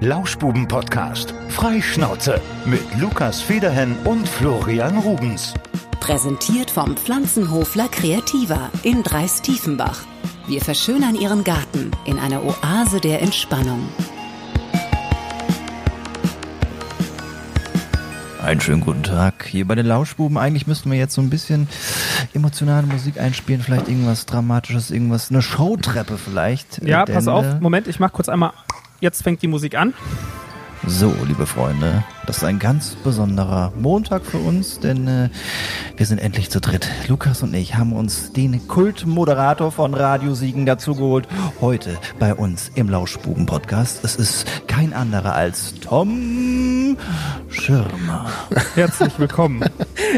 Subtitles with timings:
[0.00, 1.32] Lauschbuben-Podcast.
[1.48, 5.54] Freischnauze mit Lukas Federhen und Florian Rubens.
[6.00, 10.00] Präsentiert vom Pflanzenhofler Kreativa in Dreistiefenbach.
[10.46, 13.88] Wir verschönern Ihren Garten in einer Oase der Entspannung.
[18.42, 20.36] Einen schönen guten Tag hier bei den Lauschbuben.
[20.36, 21.66] Eigentlich müssten wir jetzt so ein bisschen
[22.34, 26.82] emotionale Musik einspielen, vielleicht irgendwas Dramatisches, irgendwas, eine Showtreppe vielleicht.
[26.84, 28.50] Ja, Äh, pass auf, äh, Moment, ich mach kurz einmal.
[29.04, 29.92] Jetzt fängt die Musik an.
[30.86, 35.28] So, liebe Freunde, das ist ein ganz besonderer Montag für uns, denn äh,
[35.96, 36.88] wir sind endlich zu dritt.
[37.08, 41.26] Lukas und ich haben uns den Kultmoderator von Radio Siegen dazu geholt.
[41.60, 44.04] Heute bei uns im Lauschbuben-Podcast.
[44.04, 46.96] Es ist kein anderer als Tom
[47.48, 48.26] Schirmer.
[48.74, 49.64] Herzlich willkommen.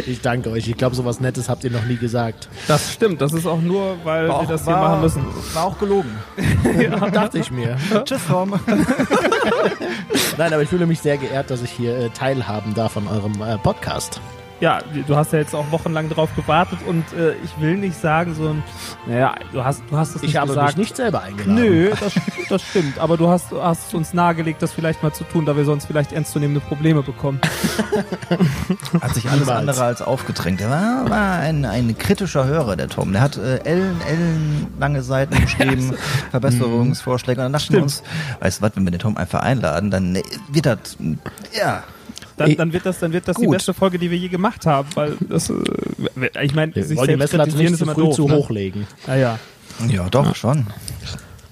[0.07, 0.69] Ich danke euch.
[0.69, 2.51] Ich glaube, sowas Nettes habt ihr noch nie gesagt.
[2.69, 5.25] Das stimmt, das ist auch nur, weil wir das hier war- machen müssen.
[5.55, 6.11] War auch gelogen.
[7.13, 7.77] Dachte ich mir.
[8.05, 8.53] Tschüss, Tom.
[10.39, 13.41] Nein, aber ich fühle mich sehr geehrt, dass ich hier äh, teilhaben darf an eurem
[13.43, 14.21] äh, Podcast.
[14.59, 18.35] Ja, du hast ja jetzt auch wochenlang drauf gewartet und äh, ich will nicht sagen,
[18.35, 18.63] so ein.
[19.07, 20.79] Naja, du hast, du hast es nicht Ich habe gesagt.
[20.79, 21.55] mich nicht selber eingeladen.
[21.55, 22.15] Nö, das,
[22.49, 22.99] das stimmt.
[22.99, 26.13] Aber du hast, hast uns nahegelegt, das vielleicht mal zu tun, da wir sonst vielleicht
[26.13, 27.39] ernstzunehmende Probleme bekommen.
[29.01, 29.59] Hat sich alles Niemals.
[29.59, 30.61] andere als aufgedrängt.
[30.63, 33.13] Er war, war ein, ein kritischer Hörer, der Tom.
[33.13, 35.93] Der hat äh, Ellen, Ellen lange Seiten geschrieben,
[36.31, 37.41] Verbesserungsvorschläge.
[37.41, 38.03] Und dann dachten wir uns,
[38.41, 40.79] weißt du was, wenn wir den Tom einfach einladen, dann äh, wird das,
[41.53, 41.83] ja,
[42.37, 44.89] Dann, dann wird das, dann wird das die beste Folge, die wir je gemacht haben,
[44.95, 45.55] weil das, äh,
[46.43, 48.15] ich meine, Wir sich selbst Messlatte kritisieren nicht ist zu immer früh doof.
[48.15, 48.35] zu ne?
[48.37, 48.87] hochlegen.
[49.07, 49.39] Naja,
[49.89, 50.67] ja, doch, schon.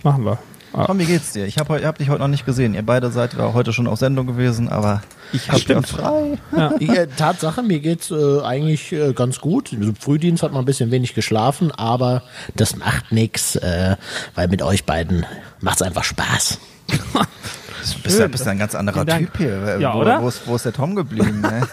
[0.02, 0.38] machen wir.
[0.74, 0.86] Ah.
[0.86, 1.46] Tom, wie geht's dir?
[1.46, 2.74] Ich habe hab dich heute noch nicht gesehen.
[2.74, 6.38] Ihr beide seid ja heute schon auf Sendung gewesen, aber ich habe ja frei.
[6.80, 9.72] Ja, Tatsache, mir geht's äh, eigentlich äh, ganz gut.
[9.72, 12.24] Im Frühdienst hat man ein bisschen wenig geschlafen, aber
[12.56, 13.96] das macht nix, äh,
[14.34, 15.24] weil mit euch beiden
[15.60, 16.58] macht's einfach Spaß.
[17.92, 19.04] Du bist ja, bist ja ein ganz anderer.
[19.04, 19.78] Typ hier.
[19.78, 20.22] Ja, wo, oder?
[20.22, 21.40] Wo ist, wo ist der Tom geblieben?
[21.40, 21.66] Ne?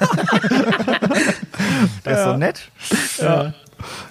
[2.05, 2.69] der ist so nett.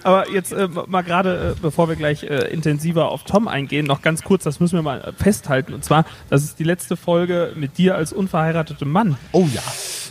[0.03, 4.03] Aber jetzt äh, mal gerade, äh, bevor wir gleich äh, intensiver auf Tom eingehen, noch
[4.03, 5.75] ganz kurz, das müssen wir mal äh, festhalten.
[5.75, 9.17] Und zwar, das ist die letzte Folge mit dir als unverheiratetem Mann.
[9.33, 9.63] Oh ja.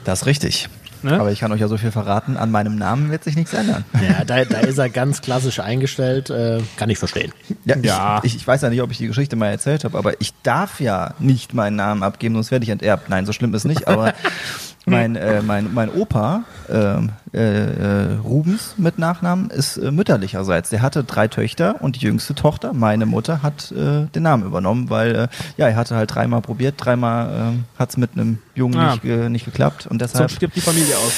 [0.05, 0.69] Das ist richtig.
[1.03, 1.19] Ne?
[1.19, 3.85] Aber ich kann euch ja so viel verraten, an meinem Namen wird sich nichts ändern.
[3.93, 6.29] Ja, da, da ist er ganz klassisch eingestellt.
[6.29, 7.31] Äh, kann ich verstehen.
[7.65, 8.19] Ja, Ja.
[8.23, 10.33] Ich, ich, ich weiß ja nicht, ob ich die Geschichte mal erzählt habe, aber ich
[10.43, 13.09] darf ja nicht meinen Namen abgeben, sonst werde ich enterbt.
[13.09, 14.13] Nein, so schlimm ist nicht, aber
[14.97, 20.69] mein, äh, mein, mein Opa, ähm, äh, äh, Rubens mit Nachnamen, ist äh, mütterlicherseits.
[20.69, 24.89] Der hatte drei Töchter und die jüngste Tochter, meine Mutter, hat äh, den Namen übernommen,
[24.89, 25.27] weil äh,
[25.57, 28.93] ja, er hatte halt dreimal probiert, dreimal ähm, hat es mit einem Jungen Ah.
[28.93, 31.13] nicht, äh, nicht geklappt und So deshalb, stirbt die Familie aus.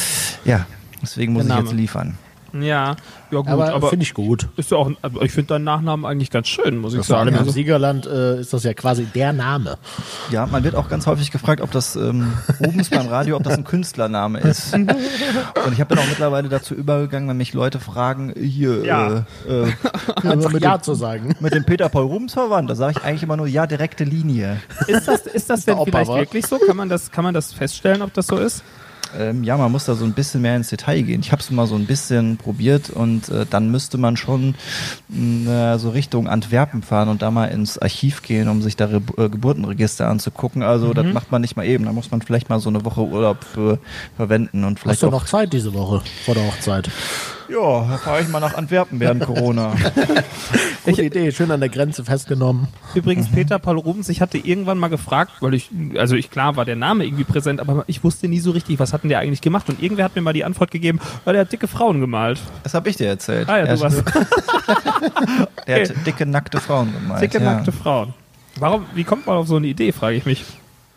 [0.46, 0.66] ja,
[1.02, 2.18] deswegen muss ich jetzt liefern.
[2.54, 2.96] Ja,
[3.32, 4.48] ja gut, Aber, aber, finde ich gut.
[4.58, 7.28] ist ja auch, aber ich finde deinen Nachnamen eigentlich ganz schön, muss ich Vor allem
[7.28, 7.36] sagen.
[7.36, 9.78] im Also, Siegerland äh, ist das ja quasi der Name.
[10.32, 13.58] Ja, man wird auch ganz häufig gefragt, ob das ähm, Rubens beim Radio, ob das
[13.58, 14.74] ein Künstlername ist.
[14.76, 14.92] Und
[15.74, 19.26] ich habe dann auch mittlerweile dazu übergegangen, wenn mich Leute fragen, hier, Ja.
[19.48, 19.72] äh, äh,
[20.28, 21.36] Einfach mit, Ja dem, zu sagen.
[21.40, 24.60] mit dem Peter Paul Rubens verwandt, da sage ich eigentlich immer nur, ja, direkte Linie.
[24.88, 26.16] ist das, ist das denn Opa, vielleicht wa?
[26.18, 26.58] wirklich so?
[26.58, 28.64] Kann man das, kann man das feststellen, ob das so ist?
[29.18, 31.22] Ähm, ja, man muss da so ein bisschen mehr ins Detail gehen.
[31.22, 34.56] Ich habe es mal so ein bisschen probiert und äh, dann müsste man schon
[35.10, 39.02] mh, so Richtung Antwerpen fahren und da mal ins Archiv gehen, um sich da Re
[39.18, 40.64] äh, Geburtenregister anzugucken.
[40.64, 41.86] Also das macht man nicht mal eben.
[41.86, 43.80] Da muss man vielleicht mal so eine Woche Urlaub für
[44.16, 46.90] verwenden und vielleicht Hast du auch noch Zeit diese Woche vor der Hochzeit?
[47.52, 49.74] Ja, da fahre ich mal nach Antwerpen während Corona.
[50.86, 52.68] Gute Idee, schön an der Grenze festgenommen.
[52.96, 53.36] Übrigens, Mhm.
[53.36, 56.76] Peter Paul Rubens, ich hatte irgendwann mal gefragt, weil ich, also ich, klar war der
[56.78, 59.68] Name irgendwie präsent, aber ich wusste nie so richtig, was hat denn der eigentlich gemacht?
[59.70, 62.40] Und irgendwer hat mir mal die Antwort gegeben, weil der hat dicke Frauen gemalt.
[62.64, 63.50] Das habe ich dir erzählt.
[63.50, 64.04] Ah ja, er, du warst
[65.66, 67.22] er hat dicke, nackte Frauen gemalt.
[67.22, 67.44] dicke, ja.
[67.54, 68.14] nackte Frauen.
[68.58, 70.46] Warum, wie kommt man auf so eine Idee, frage ich mich.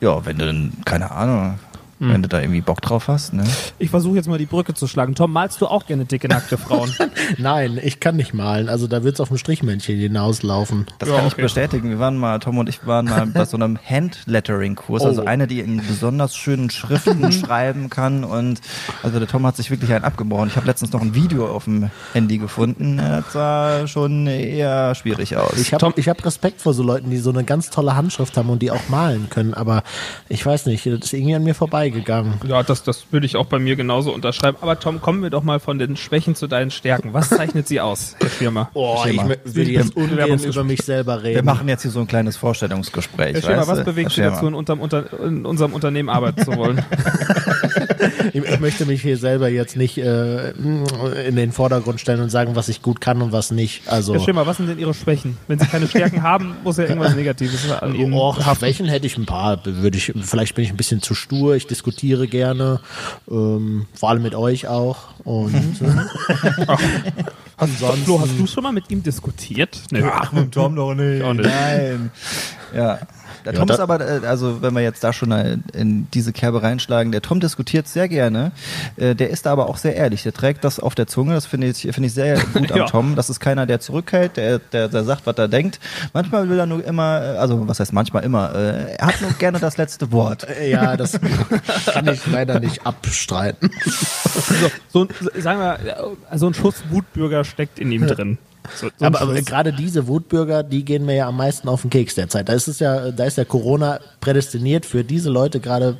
[0.00, 1.58] Ja, wenn du dann, keine Ahnung,
[2.00, 2.12] Hm.
[2.12, 3.44] wenn du da irgendwie Bock drauf hast, ne?
[3.78, 5.14] Ich versuche jetzt mal die Brücke zu schlagen.
[5.14, 6.92] Tom, malst du auch gerne dicke, nackte Frauen?
[7.38, 8.68] Nein, ich kann nicht malen.
[8.68, 10.86] Also da wird's auf ein Strichmännchen hinauslaufen.
[10.98, 11.42] Das Ja, kann ich okay.
[11.42, 11.90] bestätigen.
[11.90, 15.26] Wir waren mal, Tom und ich waren mal bei so einem Handlettering-Kurs, also Oh.
[15.26, 18.24] eine, die in besonders schönen Schriften schreiben kann.
[18.24, 18.60] Und
[19.02, 20.48] also der Tom hat sich wirklich einen abgebrochen.
[20.48, 22.96] Ich habe letztens noch ein Video auf dem Handy gefunden.
[22.98, 25.56] Das sah schon eher schwierig aus.
[25.58, 28.50] Ich habe ich hab Respekt vor so Leuten, die so eine ganz tolle Handschrift haben
[28.50, 29.54] und die auch malen können.
[29.54, 29.82] Aber
[30.28, 31.54] ich weiß nicht, das ist irgendwie an mir
[31.84, 32.34] vorbeigegangen.
[32.46, 34.58] ja, das, das würde ich auch bei mir genauso unterschreiben.
[34.60, 37.12] Aber Tom, kommen wir doch mal von den Schwächen zu deinen Stärken.
[37.12, 38.70] Was zeichnet sie aus, Herr Schirmer?
[38.74, 39.20] Oh, ich
[39.54, 41.36] will jetzt ungern über mich selber reden.
[41.36, 43.34] wir machen jetzt hier so ein kleines Vorstellungsgespräch.
[43.34, 43.84] Herr Schirmer, was du?
[43.84, 46.84] bewegt Herr Sie dazu, in, unterm, unter, in unserem Unternehmen arbeiten zu wollen?
[48.32, 52.68] ich, möchte mich hier selber jetzt nicht äh, in den Vordergrund stellen und sagen, was
[52.68, 53.82] ich gut kann und was nicht.
[53.86, 55.36] Also Ja, Schimmer, was sind denn Ihre Schwächen?
[55.48, 59.16] Wenn Sie keine Stärken haben, muss ja irgendwas Negatives an Ihnen Oh, Schwächen hätte ich
[59.16, 59.64] ein paar.
[59.64, 61.56] Würde ich, vielleicht bin ich ein bisschen zu stur.
[61.56, 62.80] Ich diskutiere gerne,
[63.28, 64.98] ähm, vor allem mit euch auch.
[65.24, 65.54] Und
[67.56, 68.04] ansonsten.
[68.04, 69.82] Flo, hast du schon mal mit ihm diskutiert?
[69.90, 70.04] Nee.
[70.04, 71.22] Ach, mit Tom doch nicht.
[71.22, 72.12] Nein.
[72.74, 73.00] Ja.
[73.44, 75.30] Der Ja, Tom ist aber, äh, also wenn wir jetzt da schon
[75.72, 78.52] in diese Kerbe reinschlagen, der Tom diskutiert sehr gerne.
[78.96, 80.22] Äh, Der ist da aber auch sehr ehrlich.
[80.22, 81.34] Der trägt das auf der Zunge.
[81.34, 82.86] Das finde ich, finde ich sehr gut am Ja.
[82.86, 83.16] Tom.
[83.16, 85.78] Das ist keiner, der zurückhält, der, der, der sagt, was er denkt.
[86.12, 89.58] Manchmal will er nur immer, äh, also was heißt manchmal immer, er hat nur gerne
[89.58, 90.46] das letzte Wort.
[90.66, 91.18] Ja, das
[91.92, 93.70] kann ich leider nicht abstreiten.
[93.84, 95.00] So, so,
[95.34, 95.78] ein- sagen wir,
[96.38, 98.38] so ein Schuss Wutbürger steckt in ihm drin.
[98.74, 101.90] So, so Aber, aber gerade diese Wutbürger, die gehen mir ja am meisten auf den
[101.90, 102.48] Keks derzeit.
[102.48, 105.96] Da ist es ja, da ist ja Corona prädestiniert für diese Leute gerade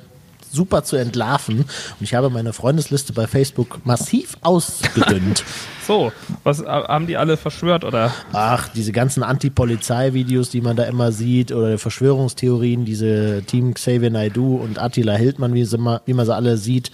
[0.51, 1.59] super zu entlarven.
[1.59, 5.45] Und ich habe meine Freundesliste bei Facebook massiv ausgedünnt.
[5.87, 8.13] so, was äh, haben die alle verschwört oder?
[8.33, 14.57] Ach, diese ganzen Anti-Polizei-Videos, die man da immer sieht, oder Verschwörungstheorien, diese Team Xavier Naidoo
[14.57, 16.91] und Attila Hildmann, wie, sie mal, wie man sie alle sieht.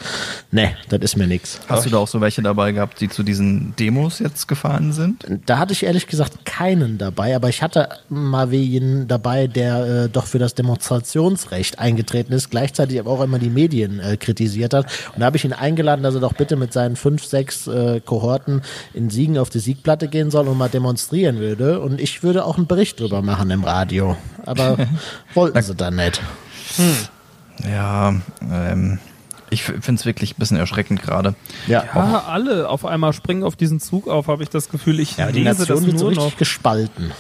[0.51, 1.61] Ne, das ist mir nix.
[1.69, 5.25] Hast du da auch so welche dabei gehabt, die zu diesen Demos jetzt gefahren sind?
[5.47, 10.09] Da hatte ich ehrlich gesagt keinen dabei, aber ich hatte mal wen dabei, der äh,
[10.09, 14.87] doch für das Demonstrationsrecht eingetreten ist, gleichzeitig aber auch immer die Medien äh, kritisiert hat.
[15.15, 18.01] Und da habe ich ihn eingeladen, dass er doch bitte mit seinen fünf, sechs äh,
[18.01, 18.63] Kohorten
[18.94, 21.81] in Siegen auf die Siegplatte gehen soll und mal demonstrieren würde.
[21.81, 24.17] Und ich würde auch einen Bericht drüber machen im Radio.
[24.44, 24.77] Aber
[25.35, 26.21] wollten sie dann nicht.
[27.69, 28.15] Ja,
[28.50, 28.99] ähm,
[29.50, 31.35] ich finde es wirklich ein bisschen erschreckend gerade.
[31.67, 31.85] Ja.
[31.94, 35.00] Ja, alle auf einmal springen auf diesen Zug auf, habe ich das Gefühl.
[35.00, 36.37] Ich Ja, aber die lese Nation das so richtig noch.
[36.37, 37.12] gespalten.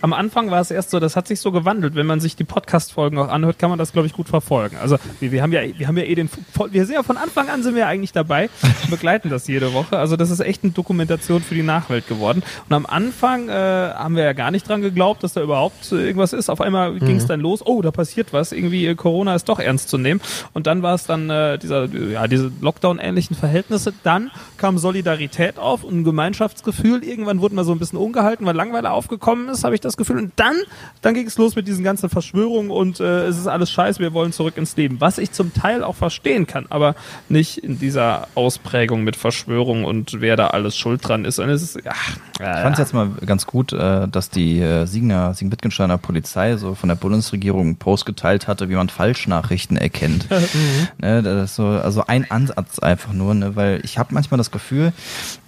[0.00, 1.94] Am Anfang war es erst so, das hat sich so gewandelt.
[1.94, 4.76] Wenn man sich die Podcast-Folgen auch anhört, kann man das, glaube ich, gut verfolgen.
[4.80, 6.30] Also wir, wir haben ja, wir haben ja eh den,
[6.70, 8.50] wir sind ja von Anfang an sind wir ja eigentlich dabei,
[8.90, 9.98] begleiten das jede Woche.
[9.98, 12.42] Also das ist echt eine Dokumentation für die Nachwelt geworden.
[12.68, 16.32] Und am Anfang äh, haben wir ja gar nicht dran geglaubt, dass da überhaupt irgendwas
[16.32, 16.50] ist.
[16.50, 17.64] Auf einmal ging es dann los.
[17.64, 18.52] Oh, da passiert was.
[18.52, 20.20] Irgendwie äh, Corona ist doch ernst zu nehmen.
[20.52, 23.94] Und dann war es dann äh, dieser, äh, ja, diese Lockdown-ähnlichen Verhältnisse.
[24.02, 27.02] Dann kam Solidarität auf und ein Gemeinschaftsgefühl.
[27.04, 30.18] Irgendwann wurden wir so ein bisschen ungehalten, weil Langweile aufgekommen ist, habe ich das Gefühl.
[30.18, 30.56] Und dann,
[31.00, 34.12] dann ging es los mit diesen ganzen Verschwörungen und äh, es ist alles scheiße, wir
[34.12, 35.00] wollen zurück ins Leben.
[35.00, 36.94] Was ich zum Teil auch verstehen kann, aber
[37.28, 41.38] nicht in dieser Ausprägung mit Verschwörung und wer da alles schuld dran ist.
[41.38, 42.16] Und es ist, ach,
[42.56, 46.74] Ich fand es jetzt mal ganz gut, äh, dass die äh, Siegener, Siegen-Wittgensteiner Polizei so
[46.74, 50.26] von der Bundesregierung einen Post geteilt hatte, wie man Falschnachrichten erkennt.
[50.98, 54.92] ist so, also ein Ansatz einfach nur, ne, weil ich habe manchmal das Gefühl,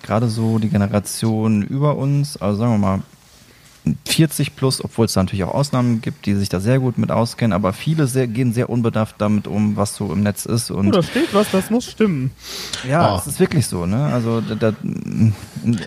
[0.02, 3.02] gerade so die Generation über uns, also sagen wir mal
[4.06, 7.10] 40 plus, obwohl es da natürlich auch Ausnahmen gibt, die sich da sehr gut mit
[7.10, 10.88] auskennen, aber viele sehr, gehen sehr unbedarft damit um, was so im Netz ist und
[10.88, 12.30] oh, da steht was, das muss stimmen.
[12.88, 13.18] ja, Oh.
[13.18, 14.04] es ist wirklich so, ne?
[14.12, 14.72] Also da, da,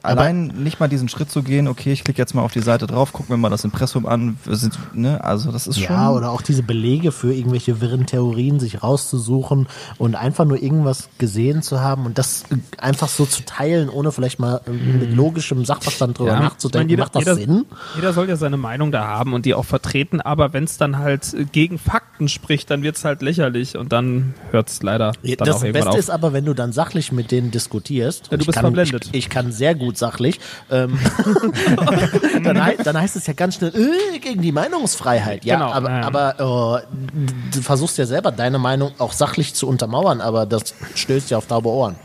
[0.04, 2.88] allein nicht mal diesen Schritt zu gehen, okay, ich klicke jetzt mal auf die Seite
[2.88, 5.24] drauf, guck mir mal das Impressum an, wir sind, ne?
[5.24, 6.18] Also das ist Ja, schon.
[6.18, 9.68] oder auch diese Belege für irgendwelche wirren Theorien sich rauszusuchen
[9.98, 12.44] und einfach nur irgendwas gesehen zu haben und das
[12.78, 16.90] einfach so zu teilen, ohne vielleicht mal mit logischem Sachverstand drüber Ja, nachzudenken.
[16.92, 17.66] ich meine, Macht das jeder, Sinn?
[17.96, 20.98] Jeder soll ja seine Meinung da haben und die auch vertreten, aber wenn es dann
[20.98, 25.48] halt gegen Fakten spricht, dann wird es halt lächerlich und dann hört es leider dann
[25.48, 25.98] das Beste auf.
[25.98, 28.30] ist aber, wenn du dann sachlich mit denen diskutierst.
[28.32, 29.06] Ja, du Ich bist kann, verblendet.
[29.12, 30.40] Ich, ich kann sehr gut sachlich.
[30.72, 30.98] Ähm,
[32.44, 35.46] dann, hei- dann heißt es ja ganz schnell äh, gegen die Meinungsfreiheit.
[35.46, 35.90] Ja, Genau, aber,
[36.40, 36.96] aber äh,
[37.54, 41.46] du versuchst ja selber deine Meinung auch sachlich zu untermauern, aber das stößt ja auf
[41.48, 41.96] taube Ohren.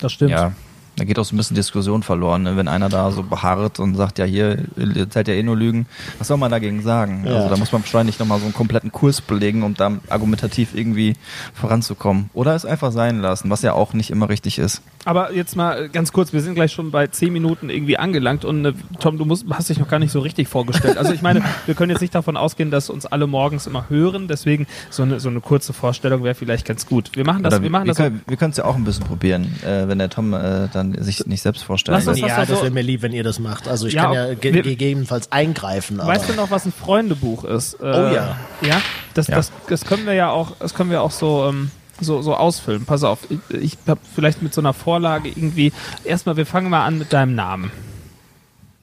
[0.00, 0.32] das stimmt.
[0.32, 0.52] ja,
[0.96, 2.56] da geht auch so ein bisschen Diskussion verloren, ne?
[2.56, 5.86] wenn einer da so beharrt und sagt, ja hier, ihr seid ja eh nur Lügen,
[6.18, 7.24] was soll man dagegen sagen?
[7.26, 7.36] Ja.
[7.36, 11.14] Also da muss man wahrscheinlich nochmal so einen kompletten Kurs belegen, um da argumentativ irgendwie
[11.54, 12.28] voranzukommen.
[12.34, 14.82] Oder es einfach sein lassen, was ja auch nicht immer richtig ist.
[15.04, 18.44] Aber jetzt mal äh, ganz kurz, wir sind gleich schon bei zehn Minuten irgendwie angelangt
[18.44, 20.96] und äh, Tom, du musst, hast dich noch gar nicht so richtig vorgestellt.
[20.96, 24.28] Also ich meine, wir können jetzt nicht davon ausgehen, dass uns alle morgens immer hören,
[24.28, 27.10] deswegen so eine, so eine kurze Vorstellung wäre vielleicht ganz gut.
[27.14, 27.96] Wir machen das, Oder wir machen wir das.
[27.96, 30.94] können wir können es ja auch ein bisschen probieren, äh, wenn der Tom äh, dann
[31.02, 31.96] sich nicht selbst vorstellt.
[31.96, 33.66] Lass uns das ja, das so- wäre mir lieb, wenn ihr das macht.
[33.68, 35.98] Also ich Ja, kann ja ge wir- gegebenenfalls eingreifen.
[36.00, 37.74] Aber Weißt du noch, was ein Freundebuch ist?
[37.74, 38.36] Äh, Oh ja.
[38.62, 38.80] Ja,
[39.14, 39.36] das, Ja.
[39.36, 41.70] Das, das können wir ja auch, das können wir auch so, ähm,
[42.02, 42.84] so, so ausfüllen.
[42.84, 45.72] Pass auf, ich, ich habe vielleicht mit so einer Vorlage irgendwie.
[46.04, 47.70] Erstmal, wir fangen mal an mit deinem Namen.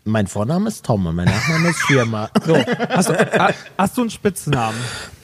[0.05, 2.29] mein Vorname ist Tom und mein Nachname ist Schirmer.
[2.45, 2.55] So,
[2.89, 4.77] hast, du, ha- hast du einen Spitznamen?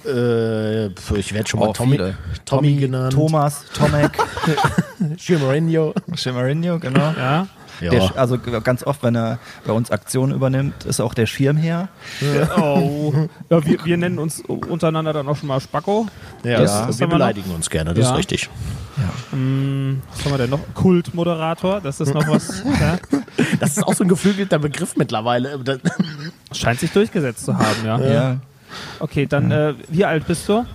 [0.05, 2.17] äh, ich werde schon mal Oh, Tommy, viele.
[2.45, 3.13] Tommy genannt.
[3.13, 4.11] Thomas, Tomek,
[5.17, 5.93] Schirmerinho.
[6.15, 7.13] Shimarinho, genau.
[7.17, 7.47] Ja.
[7.81, 7.89] Ja.
[7.91, 11.89] Der, also ganz oft, wenn er bei uns Aktionen übernimmt, ist auch der Schirmherr.
[12.57, 13.13] Oh.
[13.49, 16.07] Ja, wir, wir nennen uns untereinander dann auch schon mal Spacko.
[16.43, 17.13] Ja, Das- das, das wir wir noch.
[17.15, 18.11] beleidigen uns gerne, das Ja.
[18.11, 18.49] ist richtig.
[18.97, 20.59] Was haben wir denn noch?
[20.73, 22.63] Kultmoderator, das ist noch was.
[22.79, 22.97] Ja?
[23.59, 25.59] Das ist auch so ein geflügelter Begriff mittlerweile.
[26.53, 27.99] Scheint sich durchgesetzt zu haben, ja.
[27.99, 28.37] Ja.
[28.99, 30.65] Okay, dann, äh, wie alt bist du?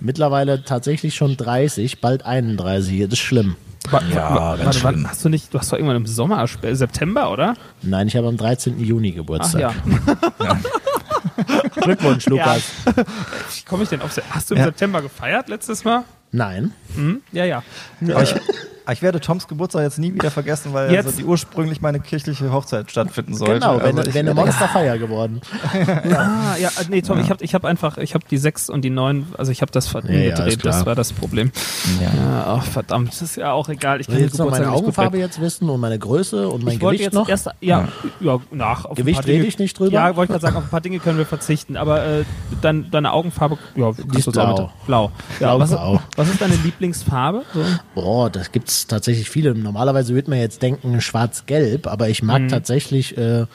[0.00, 3.00] Mittlerweile tatsächlich schon 30, bald 31.
[3.00, 3.56] Das ist schlimm.
[3.90, 5.08] Ja, ganz warte, schlimm.
[5.08, 7.54] hast du nicht, du hast doch irgendwann im Sommer, September, oder?
[7.82, 8.78] Nein, ich habe am 13.
[8.78, 9.60] Juni Ach Geburtstag.
[9.60, 9.72] ja.
[11.80, 12.62] Glückwunsch, Lukas.
[12.84, 14.66] Wie komme ich denn auf Hast du im Ja.
[14.66, 16.04] September gefeiert letztes Mal?
[16.32, 16.72] Nein.
[16.94, 17.22] Hm?
[17.32, 17.62] Ja, ja.
[18.08, 18.34] Aber ich,
[18.92, 21.06] ich werde Toms Geburtstag jetzt nie wieder vergessen, weil Jetzt?
[21.06, 23.54] also die ursprünglich meine kirchliche Hochzeit stattfinden sollte.
[23.54, 25.40] Genau, wenn, also wenn eine Monsterfeier geworden.
[26.12, 28.82] Ah, ja, äh, nee, Tom, ich habe ich hab einfach, ich habe die 6 und
[28.82, 31.52] die 9, also ich habe das Ja, ja, ist umgedreht, das war das Problem.
[32.00, 32.10] Ja.
[32.10, 34.00] Ja, ach, verdammt, das ist ja auch egal.
[34.00, 36.80] Ich den du noch meine Augenfarbe gut jetzt wissen und meine Größe und mein Ich
[36.80, 37.28] Gewicht jetzt noch?
[37.28, 37.88] erst, ja,
[38.20, 38.84] ja, nach.
[38.84, 39.92] Auf Gewicht rede ich nicht drüber?
[39.92, 42.24] Ja, wollte ich gerade sagen, auf ein paar Dinge können wir verzichten, aber äh,
[42.60, 44.56] dann, deine Augenfarbe, ja, ist kannst du blau.
[44.56, 45.12] damit- Blau.
[45.38, 46.00] Ja, was, Blau-blau.
[46.20, 47.44] Was ist deine Lieblingsfarbe?
[47.54, 47.64] So?
[47.94, 49.54] Boah, das gibt's tatsächlich viele.
[49.54, 52.26] Normalerweise würde man jetzt denken schwarz-gelb, aber ich Mhm.
[52.26, 53.46] mag tatsächlich äh,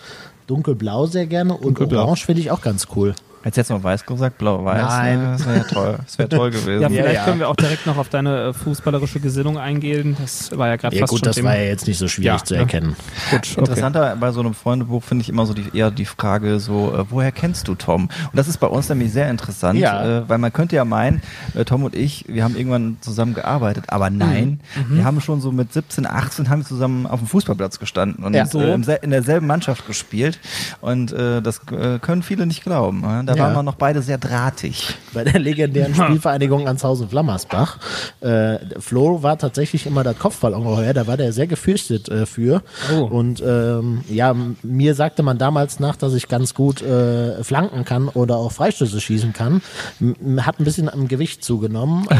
[0.48, 2.04] dunkelblau sehr gerne und Dunkelblau.
[2.04, 3.14] orange finde ich auch ganz cool.
[3.46, 4.82] Jetzt jetzt noch weiß gesagt, blau-weiß.
[4.82, 5.20] Nein.
[5.34, 5.98] Das wäre ja toll.
[6.04, 6.82] Das wäre toll gewesen.
[6.82, 7.24] Ja, vielleicht ja.
[7.26, 10.18] können wir auch direkt noch auf deine äh, fußballerische Gesinnung eingehen.
[10.20, 11.50] Das war ja gerade Ja fast gut, schon das Thema.
[11.50, 12.62] war ja jetzt nicht so schwierig Ja, zu ne?
[12.62, 12.96] erkennen.
[13.30, 13.60] Gut, okay.
[13.60, 17.06] Interessanter bei so einem Freundebuch finde ich immer so die, eher die Frage so, äh,
[17.12, 18.06] woher kennst du Tom?
[18.06, 20.20] Und das ist bei uns nämlich sehr interessant, Ja.
[20.22, 21.22] äh, weil man könnte ja meinen,
[21.54, 24.60] äh, Tom und ich, wir haben irgendwann zusammen gearbeitet, aber nein,
[24.90, 24.98] Mhm.
[24.98, 28.34] wir haben schon so mit 17, 18 haben wir zusammen auf dem Fußballplatz gestanden und
[28.34, 28.48] Ja.
[28.48, 28.60] so.
[28.60, 30.40] äh, sel- in derselben Mannschaft gespielt
[30.82, 33.04] und äh, das äh, können viele nicht glauben.
[33.04, 33.35] Ja?
[33.36, 33.44] Da Ja.
[33.48, 34.96] waren wir noch beide sehr drahtig.
[35.14, 37.78] Bei der legendären Spielvereinigung Anshausen Flammersbach.
[38.22, 42.62] Äh, Flo war tatsächlich immer das Kopfballungeheuer, da war der sehr gefürchtet äh, für.
[42.94, 43.04] Oh.
[43.04, 48.08] Und ähm, ja, mir sagte man damals nach, dass ich ganz gut äh, flanken kann
[48.10, 49.62] oder auch Freistöße schießen kann.
[50.00, 52.08] M hat ein bisschen am Gewicht zugenommen.
[52.10, 52.16] Äh,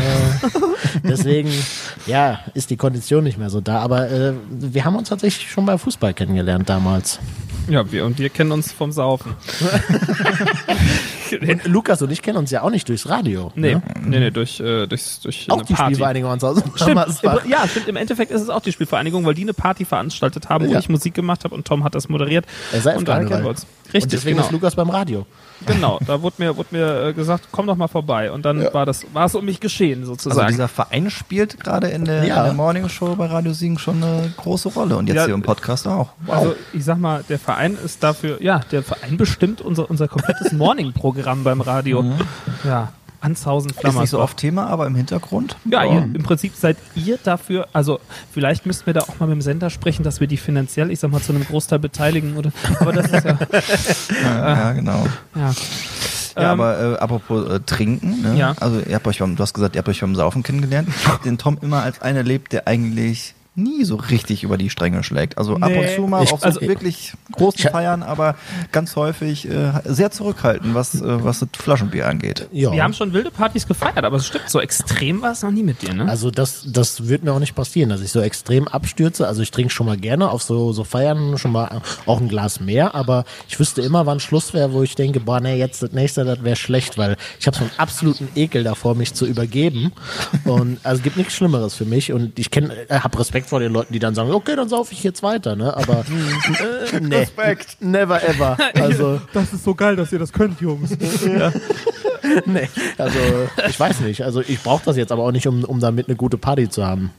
[1.08, 1.50] deswegen,
[2.08, 3.80] ja, ist die Kondition nicht mehr so da.
[3.80, 7.20] Aber äh, wir haben uns tatsächlich schon beim Fußball kennengelernt damals.
[7.68, 9.34] Ja, wir und wir kennen uns vom Saufen.
[11.42, 13.52] Und Lukas und ich kennen uns ja auch nicht durchs Radio.
[13.56, 13.82] Nee, Ne?
[14.06, 15.94] nee, nee, durch, äh, durch, durch Auch eine die Party.
[15.96, 17.44] Spielvereinigung Anshausen Stimmt, Flammersbach.
[17.44, 17.88] im- ja, stimmt.
[17.88, 20.80] Im Endeffekt ist es auch die Spielvereinigung, weil die eine Party veranstaltet haben, wo Ja.
[20.80, 22.46] ich Musik gemacht habe und Tom hat das moderiert.
[22.72, 23.28] Er sei auf und Karneval.
[23.30, 23.66] kennen wir uns.
[23.86, 24.46] Richtig, und deswegen genau.
[24.48, 25.26] ist Lukas beim Radio.
[25.66, 26.00] Genau.
[26.06, 28.32] Da wurde mir, wurde mir äh, gesagt, komm doch mal vorbei.
[28.32, 30.48] Und dann war das, war es um mich geschehen, Also sozusagen.
[30.50, 32.38] dieser Verein spielt gerade in der, Ja.
[32.40, 35.34] in der Morning Show bei Radio Siegen schon eine große Rolle und jetzt Ja, hier
[35.34, 36.10] im Podcast auch.
[36.28, 40.52] Also ich sag mal, der Verein ist dafür, ja, der Verein bestimmt unser, unser komplettes
[40.52, 42.06] Morning-Programm beim Radio.
[42.64, 42.92] Ja,
[43.26, 44.20] Anshausen Ist nicht so Flammersbach.
[44.20, 45.58] oft Thema, aber im Hintergrund.
[45.66, 48.00] Ja, ihr, im Prinzip seid ihr dafür, also
[48.32, 51.00] vielleicht müssten wir da auch mal mit dem Sender sprechen, dass wir die finanziell, ich
[51.00, 52.52] sag mal, zu einem Großteil beteiligen, oder?
[52.80, 53.38] Aber das ist ja,
[54.24, 55.08] Ja, ja genau.
[55.36, 55.52] ja.
[56.38, 58.36] Ja, Ähm, aber äh, apropos äh, trinken, ne?
[58.38, 58.56] Ja.
[58.60, 60.90] also ihr habt euch beim, du hast gesagt, ihr habt euch beim Saufen kennengelernt.
[60.90, 64.70] Ich habe den Tom immer als einen erlebt, der eigentlich nie so richtig über die
[64.70, 65.38] Stränge schlägt.
[65.38, 68.36] Also ab und Nee, zu mal ich- auf so also- wirklich großen Ich- Feiern, aber
[68.72, 72.48] ganz häufig äh, sehr zurückhaltend, was, äh, was das Flaschenbier angeht.
[72.52, 72.72] Ja.
[72.72, 75.64] Wir haben schon wilde Partys gefeiert, aber es stimmt, so extrem war es noch nie
[75.64, 76.08] mit dir, ne?
[76.10, 79.28] also das, das wird mir auch nicht passieren, dass ich so extrem abstürze.
[79.28, 82.60] Also ich trinke schon mal gerne auf so, so Feiern schon mal auch ein Glas
[82.60, 85.92] mehr, aber ich wüsste immer, wann Schluss wäre, wo ich denke, boah, nee, jetzt das
[85.92, 89.94] nächste, das wäre schlecht, weil ich habe so einen absoluten Ekel davor, mich zu übergeben.
[90.46, 92.12] Und also es gibt nichts Schlimmeres für mich.
[92.12, 94.94] Und ich kenne, äh, habe Respekt vor den Leuten, die dann sagen, okay, dann saufe
[94.94, 95.76] ich jetzt weiter, ne?
[95.76, 96.00] Aber
[96.94, 97.78] äh, nee, Respekt.
[97.80, 98.58] never ever.
[98.76, 100.92] Also das ist so geil, dass ihr das könnt, Jungs.
[102.46, 103.20] nee, also
[103.68, 104.24] ich weiß nicht.
[104.24, 106.86] Also ich brauche das jetzt aber auch nicht, um, um damit eine gute Party zu
[106.86, 107.12] haben.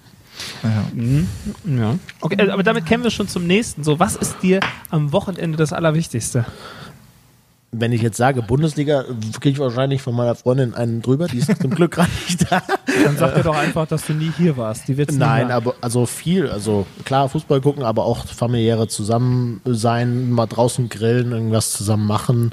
[1.65, 1.97] Ja.
[2.21, 3.85] Okay, äh, aber damit kämen wir schon zum nächsten.
[3.85, 6.45] So, was ist dir am Wochenende das Allerwichtigste?
[7.73, 9.05] Wenn ich jetzt sage Bundesliga,
[9.41, 12.63] kriege ich wahrscheinlich von meiner Freundin einen drüber, die ist zum Glück gerade nicht da.
[13.05, 14.89] Dann sag dir doch einfach, dass du nie hier warst.
[14.89, 20.47] Die wird's Nein, aber also viel, also klar Fußball gucken, aber auch familiäre Zusammensein, mal
[20.47, 22.53] draußen grillen, irgendwas zusammen machen,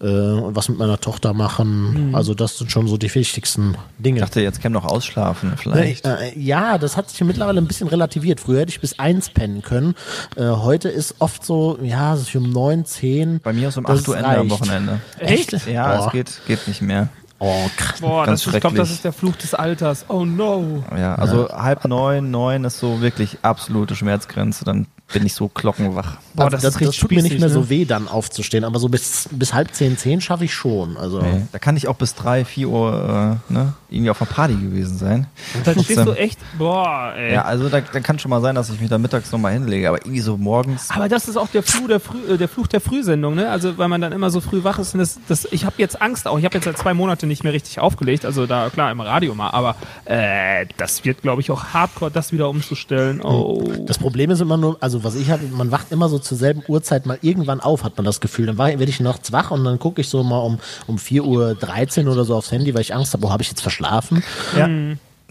[0.00, 2.10] äh, und was mit meiner Tochter machen.
[2.14, 4.18] Also das sind schon so die wichtigsten Dinge.
[4.18, 6.06] Ich dachte, jetzt käme noch ausschlafen vielleicht.
[6.06, 8.40] Äh, ja, das hat sich mittlerweile ein bisschen relativiert.
[8.40, 9.94] Früher hätte ich bis eins pennen können.
[10.36, 13.40] Äh, heute ist oft so, ja, so um neun, zehn.
[13.40, 14.51] Bei mir ist um 8 Uhr Ende am reicht.
[14.52, 15.00] Wochenende.
[15.18, 15.52] Echt?
[15.66, 16.06] Ja, Boah.
[16.06, 17.08] es geht, geht nicht mehr.
[17.44, 18.00] Oh, krass.
[18.00, 20.04] Boah, Ganz das, ich glaube, das ist der Fluch des Alters.
[20.06, 20.84] Oh no.
[20.96, 24.64] Ja, also halb neun, neun ist so wirklich absolute Schmerzgrenze.
[24.64, 26.16] Dann bin ich so glockenwach.
[26.34, 27.54] Boah, Also das, das, richtig tut mir nicht mehr ne?
[27.54, 30.96] so weh, dann aufzustehen, aber so bis, bis halb zehn, zehn schaffe ich schon.
[30.96, 34.30] Also Nee, Da kann ich auch bis drei, vier Uhr äh, ne, irgendwie auf einer
[34.30, 35.26] Party gewesen sein.
[35.64, 37.34] Dann stehst du echt, boah, ey.
[37.34, 39.88] Ja, also da, da kann schon mal sein, dass ich mich da mittags nochmal hinlege,
[39.88, 40.90] aber irgendwie so morgens.
[40.90, 43.50] Aber das ist auch der Fluch der, Früh, äh, der Fluch der Frühsendung, ne?
[43.50, 44.94] Also weil man dann immer so früh wach ist.
[44.94, 46.38] Und das, das, ich habe jetzt Angst auch.
[46.38, 48.24] Ich habe jetzt seit zwei Monaten nicht mehr richtig aufgelegt.
[48.24, 52.32] Also da klar im Radio mal, aber äh, das wird, glaube ich, auch Hardcore, das
[52.32, 53.20] wieder umzustellen.
[53.22, 53.62] Oh.
[53.86, 56.62] Das Problem ist immer nur, also was ich habe, man wacht immer so zur selben
[56.68, 58.46] Uhrzeit mal irgendwann auf, hat man das Gefühl.
[58.46, 62.12] Dann werde ich nachts wach und dann gucke ich so mal um, um 4.13 Uhr
[62.12, 64.22] oder so aufs Handy, weil ich Angst habe, oh, habe ich jetzt verschlafen?
[64.56, 64.68] Ja.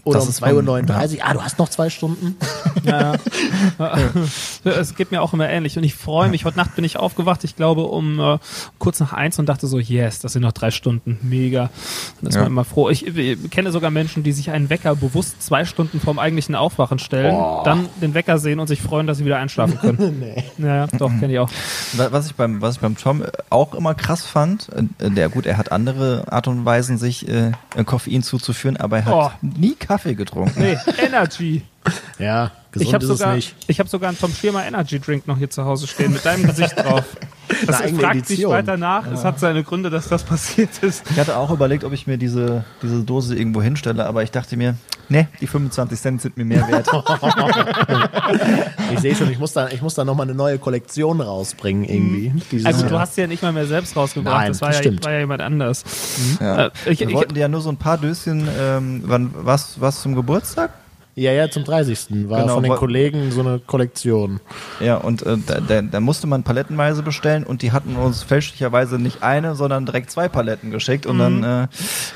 [0.04, 2.36] Oder Das um ist von- 2.39 Uhr, ah, du hast noch zwei Stunden?
[2.84, 3.14] Ja.
[4.64, 5.76] es geht mir auch immer ähnlich.
[5.76, 6.44] Und ich freue mich.
[6.44, 8.38] Heute Nacht bin ich aufgewacht, ich glaube um äh,
[8.78, 11.16] kurz nach eins und dachte so, yes, das sind noch drei Stunden.
[11.22, 11.70] Mega.
[12.20, 12.40] Dann ist Ja.
[12.42, 12.90] man immer froh.
[12.90, 16.98] Ich, ich kenne sogar Menschen, die sich einen Wecker bewusst zwei Stunden vorm eigentlichen Aufwachen
[16.98, 20.18] stellen, dann den Wecker sehen und sich freuen, dass sie wieder einschlafen können.
[20.20, 20.42] nee.
[20.58, 21.50] Ja, doch, kenne ich auch.
[21.92, 24.68] Wa- Was ich beim, was ich beim Tom auch immer krass fand,
[24.98, 27.52] äh, der gut, er hat andere Art und Weisen, sich äh,
[27.86, 29.30] Koffein zuzuführen, aber er hat Oh.
[29.42, 30.62] nie Kaffee getrunken.
[30.62, 31.62] Nee, Energy.
[32.18, 35.50] Ja, gesund Ich habe sogar, ich hab sogar einen Tom Schirmer Energy Drink noch hier
[35.50, 37.04] zu Hause stehen mit deinem Gesicht drauf.
[37.66, 38.52] Das Eine eigene fragt sich Edition.
[38.52, 39.06] weiter nach.
[39.12, 41.04] Es hat seine Gründe, dass das passiert ist.
[41.10, 44.56] Ich hatte auch überlegt, ob ich mir diese, diese Dose irgendwo hinstelle, aber ich dachte
[44.56, 44.76] mir,
[45.10, 46.88] nee, die 25 Cent sind mir mehr wert.
[48.92, 52.32] Ich sehe schon, ich muss da, ich muss da nochmal eine neue Kollektion rausbringen irgendwie.
[52.50, 54.84] Dieses Also du hast sie ja nicht mal mehr selbst rausgebracht, Nein, das war, das
[54.84, 55.84] ja, war ja jemand anders.
[56.40, 56.66] Ja.
[56.66, 59.80] Äh, ich, Wir ich, wollten dir ja nur so ein paar Döschen, ähm, wann, was,
[59.80, 60.70] was zum Geburtstag?
[61.14, 62.28] Ja, ja, zum 30.
[62.30, 64.40] war Genau, von den Kollegen so eine Kollektion.
[64.80, 68.98] Ja, und äh, da, da, da musste man palettenweise bestellen und die hatten uns fälschlicherweise
[68.98, 71.68] nicht eine, sondern direkt zwei Paletten geschickt und dann äh,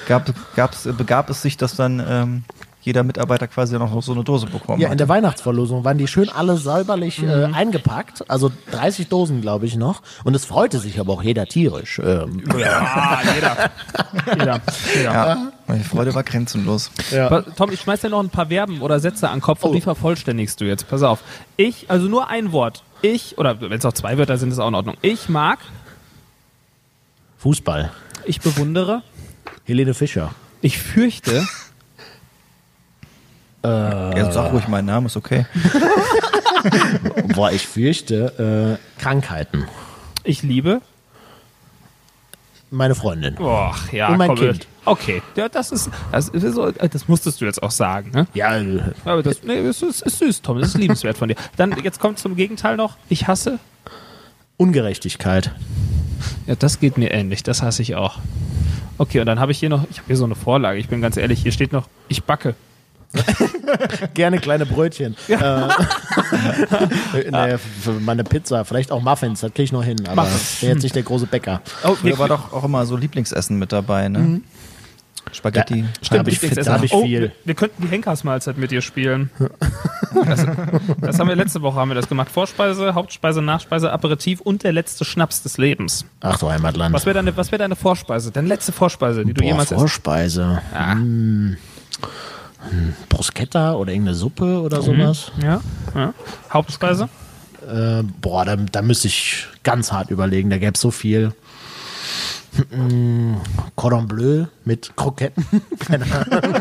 [0.08, 2.44] gab, gab's, begab es sich, dass dann ähm,
[2.80, 5.00] jeder Mitarbeiter quasi noch so eine Dose bekommen Ja, in hat.
[5.00, 8.30] der Weihnachtsverlosung waren die schön alle säuberlich äh, eingepackt.
[8.30, 10.02] Also 30 Dosen, glaube ich, noch.
[10.24, 11.98] Und es freute sich aber auch jeder tierisch.
[12.02, 13.70] Ähm, ah, jeder.
[14.38, 14.60] jeder.
[14.94, 15.12] jeder.
[15.12, 16.90] Ja, meine Freude war grenzenlos.
[17.12, 19.72] Aber, Tom, ich schmeiß dir noch ein paar Verben oder Sätze an den Kopf und
[19.72, 20.88] die vervollständigst du jetzt.
[20.88, 21.22] Pass auf.
[21.56, 22.82] Ich, also nur ein Wort.
[23.02, 24.96] Ich, oder wenn es auch zwei Wörter sind, ist auch in Ordnung.
[25.02, 25.58] Ich mag,
[27.38, 27.90] Fußball.
[28.24, 29.02] ich bewundere,
[29.64, 30.32] Helene Fischer.
[30.60, 31.46] ich fürchte,
[33.64, 35.44] Ja, sag ruhig meinen Namen, ist okay.
[37.34, 39.66] Boah, ich fürchte äh, Krankheiten.
[40.22, 40.82] ich liebe.
[42.70, 43.38] Meine Freundin.
[43.38, 44.66] Och, ja, Und mein komm, Kind.
[44.84, 48.26] Okay, ja, das ist, das ist so, das musstest du jetzt auch sagen, ne?
[48.34, 50.58] Ja, äh, Aber das, nee, das ist, ist süß, Tom.
[50.58, 51.36] Das ist liebenswert von dir.
[51.56, 52.96] Dann, jetzt kommt zum Gegenteil noch.
[53.08, 53.58] Ich hasse.
[54.56, 55.52] Ungerechtigkeit.
[56.46, 57.42] Ja, das geht mir ähnlich.
[57.42, 58.18] Das hasse ich auch.
[58.98, 60.78] Okay, und dann habe ich hier noch, ich habe hier so eine Vorlage.
[60.78, 62.54] Ich bin ganz ehrlich, hier steht noch, ich backe.
[64.14, 65.16] Gerne kleine Brötchen.
[65.28, 65.36] Äh,
[67.30, 70.06] nee, für meine Pizza, vielleicht auch Muffins, das kriege ich noch hin.
[70.06, 70.60] Aber Muffins.
[70.60, 71.60] bin jetzt nicht der große Bäcker.
[71.84, 74.40] Oh, Früher war doch auch immer so Lieblingsessen mit dabei, ne?
[75.32, 75.84] Spaghetti.
[76.08, 76.72] Da habe ich, Lieblingsessen.
[76.72, 77.20] da hab ich oh, viel.
[77.20, 79.30] Wir, wir könnten die Henkersmahlzeit mit dir spielen.
[80.24, 80.46] Das,
[81.02, 82.30] das haben wir letzte Woche haben wir das gemacht.
[82.30, 86.06] Vorspeise, Hauptspeise, Nachspeise, Aperitif und der letzte Schnaps des Lebens.
[86.20, 86.94] Ach du Heimatland.
[86.94, 88.30] Was wäre deine, wär deine Vorspeise?
[88.30, 89.78] Deine letzte Vorspeise, die du Boah, jemals isst?
[89.78, 90.62] Vorspeise.
[90.72, 90.92] Ja.
[90.92, 91.58] Hm,
[93.08, 95.32] Bruschetta oder irgendeine Suppe oder sowas.
[95.42, 95.60] Ja,
[95.94, 96.14] ja.
[96.52, 97.08] Hauptspeise?
[97.68, 100.50] Äh, boah, da, da müsste ich ganz hart überlegen.
[100.50, 101.32] Da gäbe es so viel.
[102.70, 103.36] Hm,
[103.74, 105.44] Cordon Bleu mit Kroketten.
[105.78, 106.54] Keine Ahnung.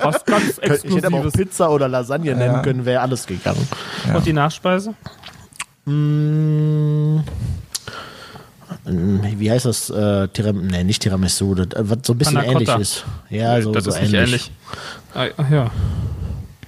[0.00, 1.32] Was ganz Ich hätte aber auch Exklusives.
[1.32, 2.62] Pizza oder Lasagne nennen Ja.
[2.62, 3.66] können, wäre alles gegangen.
[4.14, 4.94] Und die Nachspeise?
[5.86, 7.24] Hm,
[8.88, 9.90] wie heißt das?
[9.90, 13.04] Äh, Tiram nee, nicht Tiramisu, das, äh, was so ein bisschen ähnlich ist.
[13.30, 14.50] Ja, so, das so ist nicht ähnlich.
[15.14, 15.70] Ah, ja.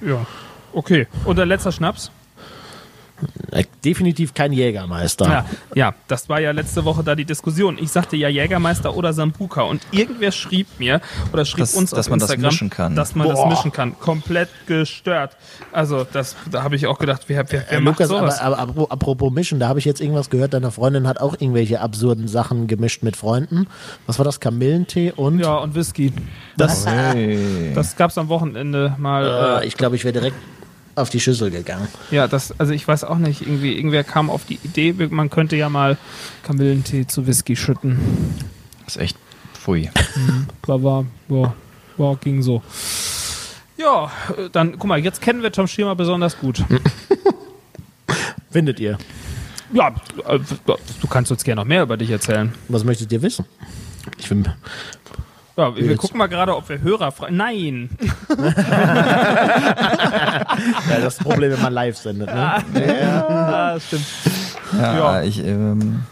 [0.00, 0.26] Ja.
[0.72, 1.06] Okay.
[1.24, 2.10] Und der letzte Schnaps?
[3.52, 5.24] Äh, Definitiv kein Jägermeister.
[5.26, 7.78] Ja, ja, das war ja letzte Woche da die Diskussion.
[7.80, 11.00] Ich sagte ja Jägermeister oder Sambuka und irgendwer schrieb mir
[11.32, 12.94] oder schrieb Das- uns dass auf man das Instagram, mischen kann.
[12.96, 13.48] dass man das Boah.
[13.48, 13.98] mischen kann.
[13.98, 15.36] Komplett gestört.
[15.72, 18.38] Also das, da habe ich auch gedacht, wer, wer, wer Äh, macht Lukas, sowas?
[18.40, 21.32] aber, aber apro- apropos mischen, da habe ich jetzt irgendwas gehört, deine Freundin hat auch
[21.34, 23.66] irgendwelche absurden Sachen gemischt mit Freunden.
[24.06, 24.40] Was war das?
[24.40, 25.38] Kamillentee und?
[25.40, 26.12] ja, und Whisky.
[26.56, 27.72] Das, Hey.
[27.74, 29.60] das gab's am Wochenende mal.
[29.62, 30.36] Äh, ich glaube, ich wäre direkt
[30.94, 31.88] auf die Schüssel gegangen.
[32.10, 35.56] Ja, das, also ich weiß auch nicht, irgendwie, irgendwer kam auf die Idee, man könnte
[35.56, 35.96] ja mal
[36.44, 37.98] Kamillentee zu Whisky schütten.
[38.84, 39.16] Das ist echt
[39.54, 39.90] pfui.
[40.66, 41.54] War, war, war,
[41.96, 42.62] war ging so.
[43.76, 46.64] Ja, äh, dann, guck mal, jetzt kennen wir Tom Schirmer besonders gut.
[48.50, 48.98] Findet ihr?
[49.72, 49.94] Ja,
[50.26, 50.38] äh,
[51.00, 52.52] du kannst uns gerne noch mehr über dich erzählen.
[52.68, 53.46] Was möchtet ihr wissen?
[54.18, 54.46] Ich bin,
[55.60, 55.98] Ja, wir Jetzt.
[55.98, 57.36] gucken mal gerade, ob wir Hörer fragen.
[57.36, 57.90] Nein.
[60.90, 62.28] Ja, das Problem, wenn man live sendet.
[62.28, 62.64] Ne?
[62.74, 64.04] Ja, stimmt.
[64.76, 65.22] Ja, Ja.
[65.22, 66.02] ich, ähm,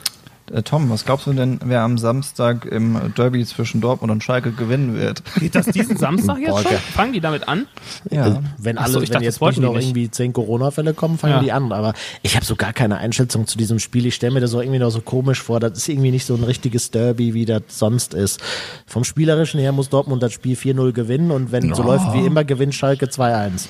[0.53, 4.53] äh, Tom, was glaubst du denn, wer am Samstag im Derby zwischen Dortmund und Schalke
[4.53, 5.23] gewinnen wird?
[5.39, 6.73] Geht das diesen Samstag jetzt schon?
[6.95, 7.67] Fangen die damit an?
[8.11, 8.41] Ja.
[8.59, 9.85] Wenn Ach alle, so, ich wenn dachte, jetzt nicht noch nicht.
[9.87, 11.41] irgendwie zehn Corona-Fälle kommen, fangen Ja.
[11.41, 11.73] die an.
[11.73, 14.07] Aber ich habe so gar keine Einschätzung zu diesem Spiel.
[14.07, 15.61] Ich stelle mir das auch irgendwie noch so komisch vor.
[15.61, 18.41] Das ist irgendwie nicht so ein richtiges Derby, wie das sonst ist.
[18.87, 22.45] Vom Spielerischen her muss Dortmund das Spiel 4-0 gewinnen und wenn so läuft wie immer,
[22.45, 23.67] gewinnt Schalke 2-1.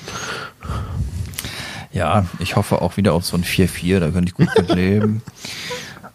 [1.91, 5.21] Ja, ich hoffe auch wieder auf so ein 4-4, da könnte ich gut mit leben.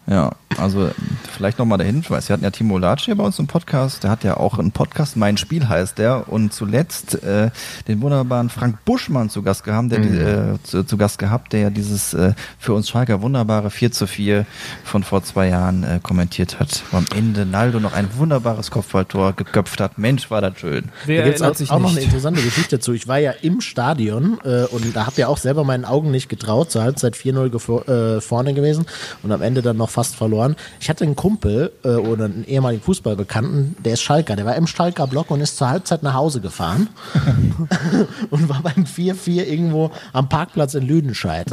[0.07, 0.91] Ja, also
[1.35, 2.29] vielleicht nochmal der Hinweis.
[2.29, 4.03] Wir hatten ja Timo Latsch hier bei uns im Podcast.
[4.03, 6.29] Der hat ja auch einen Podcast, Mein Spiel heißt der.
[6.31, 7.49] Und zuletzt äh,
[7.87, 11.59] den wunderbaren Frank Buschmann zu Gast gehabt, der, die, äh, zu, zu Gast gehabt, der
[11.61, 14.45] ja dieses äh, für uns Schalker wunderbare 4 zu 4
[14.83, 16.83] von vor zwei Jahren äh, kommentiert hat.
[16.91, 19.97] Wo am Ende Naldo noch ein wunderbares Kopfballtor geköpft hat.
[19.97, 20.89] Mensch, war das schön.
[21.05, 22.93] Wer Da gibt's erinnert auch, sich auch noch eine interessante Geschichte zu.
[22.93, 26.29] Ich war ja im Stadion äh, und da habt ihr auch selber meinen Augen nicht
[26.29, 26.69] getraut.
[26.69, 27.87] Zur Halbzeit 4-0 gefo-
[28.17, 28.85] äh, vorne gewesen
[29.23, 30.55] und am Ende dann noch fast verloren.
[30.79, 34.35] Ich hatte einen Kumpel äh, oder einen ehemaligen Fußballbekannten, der ist Schalker.
[34.35, 36.89] Der war im Schalker Block und ist zur Halbzeit nach Hause gefahren
[38.29, 41.47] und war beim 4-4 irgendwo am Parkplatz in Lüdenscheid.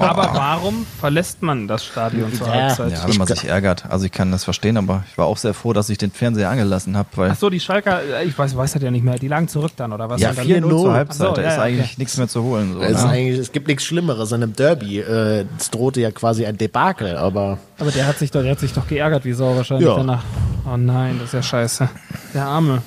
[0.00, 2.52] Aber warum verlässt man das Stadion zur Ja.
[2.54, 2.92] Halbzeit?
[2.92, 3.84] Ja, wenn man Ich- sich ärgert.
[3.88, 6.48] Also ich kann das verstehen, aber ich war auch sehr froh, dass ich den Fernseher
[6.50, 9.18] angelassen habe, weil Ach so, die Schalker, äh, ich weiß, weiß das ja nicht mehr,
[9.18, 10.20] die lagen zurück dann, oder was?
[10.20, 11.94] Ja, Und dann- 4-0 zur Halbzeit, so, da ja, ist ja, eigentlich okay.
[11.98, 12.74] nichts mehr zu holen.
[12.74, 13.10] So, Es, ist ne?
[13.10, 15.00] eigentlich, es gibt nichts Schlimmeres in einem Derby.
[15.00, 18.60] Äh, es drohte ja quasi ein Debakel, aber Aber der hat sich doch, der hat
[18.60, 19.96] sich doch geärgert, wie Sau wahrscheinlich Ja.
[19.96, 20.24] danach.
[20.70, 21.88] Oh nein, das ist ja scheiße.
[22.34, 22.82] Der Arme.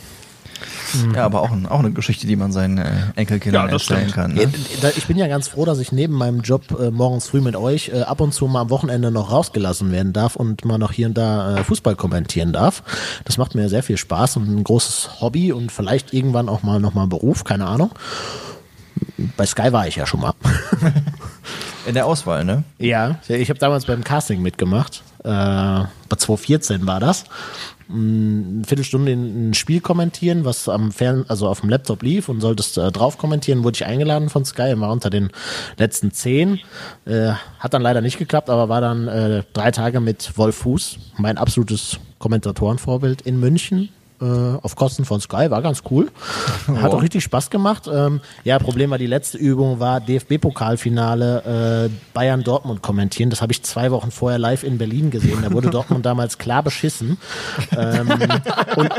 [1.16, 4.14] Ja, aber auch, ein, auch eine Geschichte, die man seinen äh, Enkelkindern Ja, erzählen stimmt.
[4.16, 4.34] kann.
[4.34, 4.52] Ne?
[4.98, 7.90] Ich bin ja ganz froh, dass ich neben meinem Job äh, morgens früh mit euch
[7.94, 11.06] äh, ab und zu mal am Wochenende noch rausgelassen werden darf und mal noch hier
[11.08, 12.84] und da äh, Fußball kommentieren darf.
[13.24, 16.80] Das macht mir sehr viel Spaß und ein großes Hobby und vielleicht irgendwann auch mal
[16.80, 17.92] nochmal Beruf, keine Ahnung.
[19.38, 20.34] Bei Sky war ich ja schon mal.
[21.86, 22.64] In der Auswahl, ne?
[22.78, 25.02] Ja, ich habe damals beim Casting mitgemacht.
[25.24, 27.24] Äh, bei 2014 war das.
[27.88, 32.30] Mm, Eine Viertelstunde in ein Spiel kommentieren, was am Fern also auf dem Laptop lief
[32.30, 35.32] und solltest äh, drauf kommentieren, wurde ich eingeladen von Sky und war unter den
[35.78, 36.60] letzten zehn.
[37.06, 41.00] Äh, hat dann leider nicht geklappt, aber war dann äh, drei Tage mit Wolf Fuß,
[41.18, 43.90] mein absolutes Kommentatorenvorbild in München.
[44.22, 44.26] Äh,
[44.62, 46.10] auf Kosten von Sky, war ganz cool.
[46.82, 47.90] Hat auch richtig Spaß gemacht.
[47.92, 53.30] Ähm, ja, Problem war, die letzte Übung war DFB-Pokalfinale äh, Bayern-Dortmund kommentieren.
[53.30, 55.40] Das habe ich zwei Wochen vorher live in Berlin gesehen.
[55.42, 57.18] Da wurde Dortmund damals klar beschissen.
[57.78, 58.10] Ähm,
[58.76, 58.90] und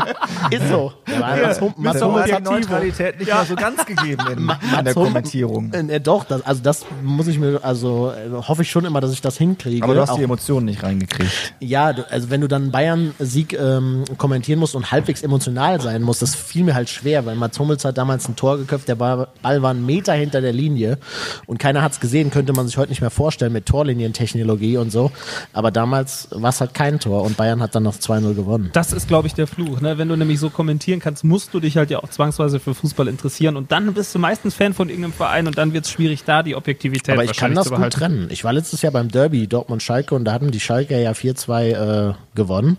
[0.50, 0.92] ist so.
[1.06, 4.84] Da war Mats Mats Hummels die hat- Neutralität nicht mal so ganz gegeben in, in
[4.84, 5.72] der Kommentierung.
[5.72, 9.12] Äh, doch, das, also das muss ich mir, also äh, hoffe ich schon immer, dass
[9.12, 9.84] ich das hinkriege.
[9.84, 11.54] Aber du hast Auch- die Emotionen nicht reingekriegt.
[11.60, 16.22] ja, also wenn du dann einen Bayern-Sieg ähm, kommentieren musst und halbwegs emotional sein musst,
[16.22, 19.28] das fiel mir halt schwer, weil Mats Hummels hat damals ein Tor geköpft, der Ball,
[19.42, 20.98] Ball war einen Meter hinter der Linie
[21.46, 25.10] und keiner hat's gesehen, könnte man sich heute nicht mehr vorstellen mit Torlinientechnologie und so.
[25.52, 28.70] Aber damals war es halt kein Tor und Bayern hat dann noch 2-0 gewonnen.
[28.72, 29.80] Das ist, glaube ich, der Fluch.
[29.80, 29.98] Ne?
[29.98, 33.08] Wenn du nämlich so kommentieren kannst, musst du dich halt ja auch zwangsweise für Fußball
[33.08, 36.24] interessieren und dann bist du meistens Fan von irgendeinem Verein und dann wird es schwierig,
[36.24, 38.28] da die Objektivität Aber ich kann das gut trennen.
[38.30, 42.14] Ich war letztes Jahr beim Derby Dortmund-Schalke und da hatten die Schalke ja 4-2 äh,
[42.34, 42.78] gewonnen.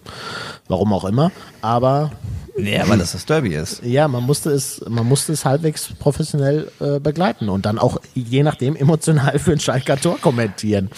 [0.67, 1.31] Warum auch immer.
[1.61, 2.11] Aber
[2.57, 3.83] Ja, weil das das Derby ist.
[3.83, 8.43] Ja, man musste es, man musste es halbwegs professionell äh, begleiten und dann auch je
[8.43, 10.89] nachdem emotional für ein Schalker Tor kommentieren.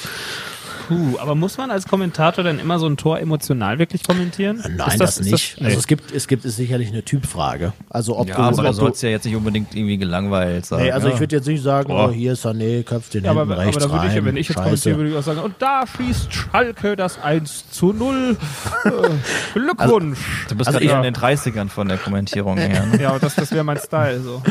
[0.94, 4.64] Puh, aber muss man als Kommentator dann immer so ein Tor emotional wirklich kommentieren?
[4.78, 5.58] Nein, Ist das, ist nicht.
[5.62, 5.66] nee.
[5.68, 7.74] Also es gibt, es gibt es sicherlich eine Typfrage.
[7.90, 10.66] Also ob Ja, du, aber ob du du sollst ja jetzt nicht unbedingt irgendwie gelangweilt
[10.66, 10.84] sein.
[10.84, 11.14] nee, also ja.
[11.14, 13.66] ich würde jetzt nicht sagen, oh, hier ist Sané, köpft den ja, aber, hinten aber
[13.66, 14.26] rechts da würde ich, rein.
[14.26, 14.64] wenn ich jetzt Scheiße.
[14.64, 18.38] kommentiere, würde ich auch sagen, und da schießt Schalke das 1 zu 0.
[18.86, 18.90] Äh,
[19.54, 20.20] Glückwunsch.
[20.50, 22.86] Du bist Also gerade eher in den 30ern von der Kommentierung her.
[22.86, 23.02] Ne?
[23.02, 24.22] ja, das, das wäre mein Style.
[24.22, 24.42] So.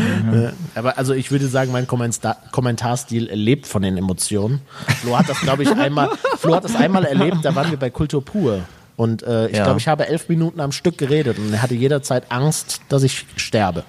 [0.74, 4.60] Aber also ich würde sagen, mein Kommentar Kommentarstil lebt von den Emotionen.
[5.02, 7.90] Flo hat das, glaube ich, einmal, Flo hat das einmal erlebt, da waren wir bei
[7.90, 8.60] Kultur pur.
[8.96, 9.64] Und äh, ich Ja.
[9.64, 13.24] glaube, ich habe elf Minuten am Stück geredet und er hatte jederzeit Angst, dass ich
[13.36, 13.84] sterbe.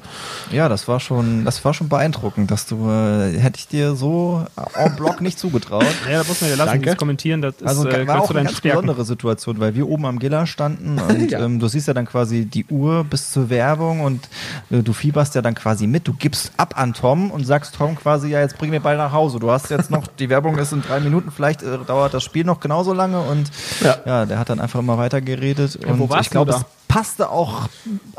[0.52, 4.46] Ja, das war schon, das war schon beeindruckend, dass du, äh, hätte ich dir so
[4.76, 5.86] en bloc nicht zugetraut.
[6.10, 6.96] Ja, da muss man ja lassen, Danke.
[6.96, 8.82] Kommentieren, das ist, Also äh, war auch eine ganz Stärken.
[8.82, 11.40] besondere Situation, weil wir oben am Giller standen und Ja.
[11.40, 14.30] ähm, du siehst ja dann quasi die Uhr bis zur Werbung und
[14.72, 16.08] äh, du fieberst ja dann quasi mit.
[16.08, 19.12] Du gibst ab an Tom und sagst Tom quasi, ja, jetzt bring mir bald nach
[19.12, 19.40] Hause.
[19.40, 22.46] Du hast jetzt noch, die Werbung ist in drei Minuten, vielleicht äh, dauert das Spiel
[22.46, 23.50] noch genauso lange und
[23.82, 23.98] Ja.
[24.06, 27.30] ja, der hat dann einfach immer weiter geredet wo und warst ich glaube, es passte
[27.30, 27.68] auch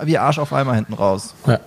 [0.02, 1.34] wie Arsch auf einmal hinten raus.
[1.46, 1.60] Ja.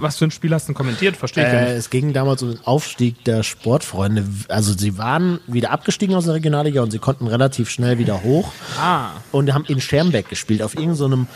[0.00, 1.16] Was für ein Spiel hast du denn kommentiert?
[1.16, 1.72] Verstehe ich Äh, nicht.
[1.78, 4.24] es ging damals um den Aufstieg der Sportfreunde.
[4.48, 8.52] Also sie waren wieder abgestiegen aus der Regionalliga und sie konnten relativ schnell wieder hoch.
[8.80, 9.10] Ah.
[9.32, 11.26] Und haben in Schermbeck gespielt, auf irgendeinem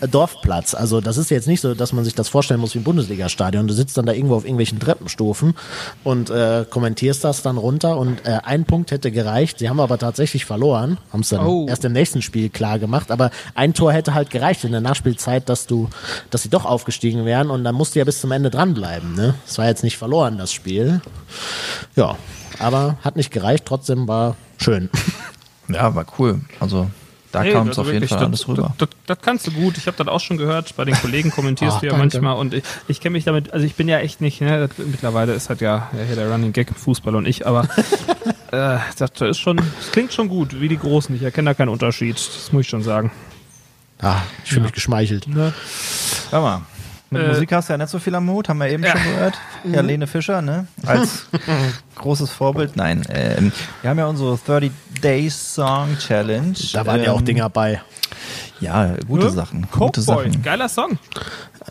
[0.00, 0.74] so Dorfplatz.
[0.74, 3.66] Also das ist jetzt nicht so, dass man sich das vorstellen muss wie ein Bundesliga-Stadion.
[3.66, 5.54] Du sitzt dann da irgendwo auf irgendwelchen Treppenstufen
[6.02, 7.96] und äh, kommentierst das dann runter.
[7.96, 9.58] Und äh, ein Punkt hätte gereicht.
[9.58, 11.66] Sie haben aber tatsächlich verloren, haben es dann Oh.
[11.68, 13.10] erst im nächsten Spiel klar gemacht.
[13.10, 15.88] Aber ein Tor hätte halt gereicht in der Nachspielzeit, dass du,
[16.30, 17.50] dass sie doch aufgestiegen wären.
[17.50, 19.14] Und dann musst du ja bis zum Ende dranbleiben.
[19.14, 19.34] Ne?
[19.46, 21.00] Es war jetzt nicht verloren, das Spiel.
[21.96, 22.16] Ja,
[22.58, 23.64] aber hat nicht gereicht.
[23.66, 24.90] Trotzdem war schön.
[25.66, 26.42] Ja, war cool.
[26.60, 26.90] Also
[27.32, 28.74] da Hey, kam es also auf jeden Fall das, alles rüber.
[28.78, 29.78] Das, das, das kannst du gut.
[29.78, 30.76] Ich habe das auch schon gehört.
[30.76, 32.18] Bei den Kollegen kommentierst Ach, du ja danke.
[32.18, 34.86] manchmal und ich, ich kenne mich damit, also ich bin ja echt nicht, ne, das,
[34.86, 37.62] mittlerweile ist halt ja, ja hier der Running Gag im Fußball und ich, aber
[38.52, 41.16] äh, das, das ist schon, das klingt schon gut, wie die Großen.
[41.16, 42.14] Ich erkenne da keinen Unterschied.
[42.16, 43.10] Das muss ich schon sagen.
[44.00, 45.26] Ah, ich fühle mich geschmeichelt.
[46.30, 46.62] Hör mal.
[47.14, 48.90] Mit Äh, Musik hast du ja nicht so viel am Hut, haben wir eben Ja.
[48.92, 49.34] schon gehört.
[49.64, 49.88] Ja, Mhm.
[49.88, 50.66] Lene Fischer, ne?
[50.86, 51.26] Als
[51.96, 52.76] großes Vorbild.
[52.76, 53.50] Nein, ähm,
[53.80, 54.70] wir haben ja unsere 30
[55.02, 56.54] Days Song Challenge.
[56.72, 57.80] Da waren ja auch Ähm, Dinger bei.
[58.60, 59.62] Ja, gute Sachen.
[59.70, 60.42] Gute Cokeboy, Sachen.
[60.42, 60.98] geiler Song.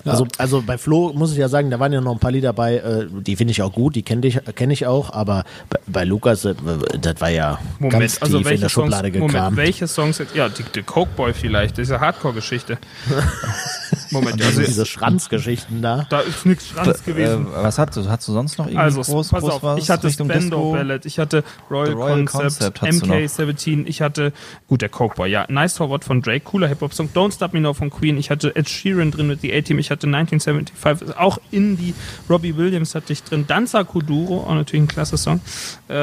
[0.06, 2.52] Also, also bei Flo muss ich ja sagen, da waren ja noch ein paar Lieder
[2.52, 5.80] bei, äh, die finde ich auch gut, die kenne ich, kenn ich auch, aber bei,
[5.88, 6.56] bei Lukas, äh,
[7.00, 9.58] das war ja ganz tief in der Schublade Songs, Moment, gekramt.
[9.58, 12.78] welche Songs jetzt, ja, die, die Cokeboy vielleicht, diese Hardcore-Geschichte.
[14.14, 16.06] Moment, also Diese Schranzgeschichten da.
[16.10, 17.48] da ist nichts Schranz Äh, gewesen.
[17.54, 18.08] was hast du?
[18.10, 20.58] Hast du sonst noch irgendwie Also, groß, pass groß auf, was ich hatte Richtung Spendo
[20.58, 20.72] Disco?
[20.74, 23.16] Ballad, ich hatte Royal, Royal Concept, Concept hast du noch.
[23.16, 24.32] MK17, ich hatte,
[24.68, 27.74] gut, der Cokeboy, ja, Nice for What von Drake, cooler Hip-Hop-Song, Don't Stop Me Now
[27.74, 31.94] von Queen, ich hatte Ed Sheeran drin mit The A-Team, ich hatte 1975, auch Indie,
[32.30, 35.42] Robbie Williams hatte ich drin, Danza Kuduro, auch natürlich ein klasse Song,
[35.90, 35.94] äh,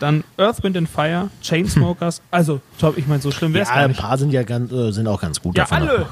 [0.00, 3.74] dann Earth, Wind and Fire, Chainsmokers, also, top, ich meine, so schlimm wäre es Ja,
[3.76, 4.00] gar ein nicht.
[4.00, 5.56] paar sind ja ganz, äh, sind auch ganz gut.
[5.56, 5.88] Ja, davon.
[5.88, 6.06] alle.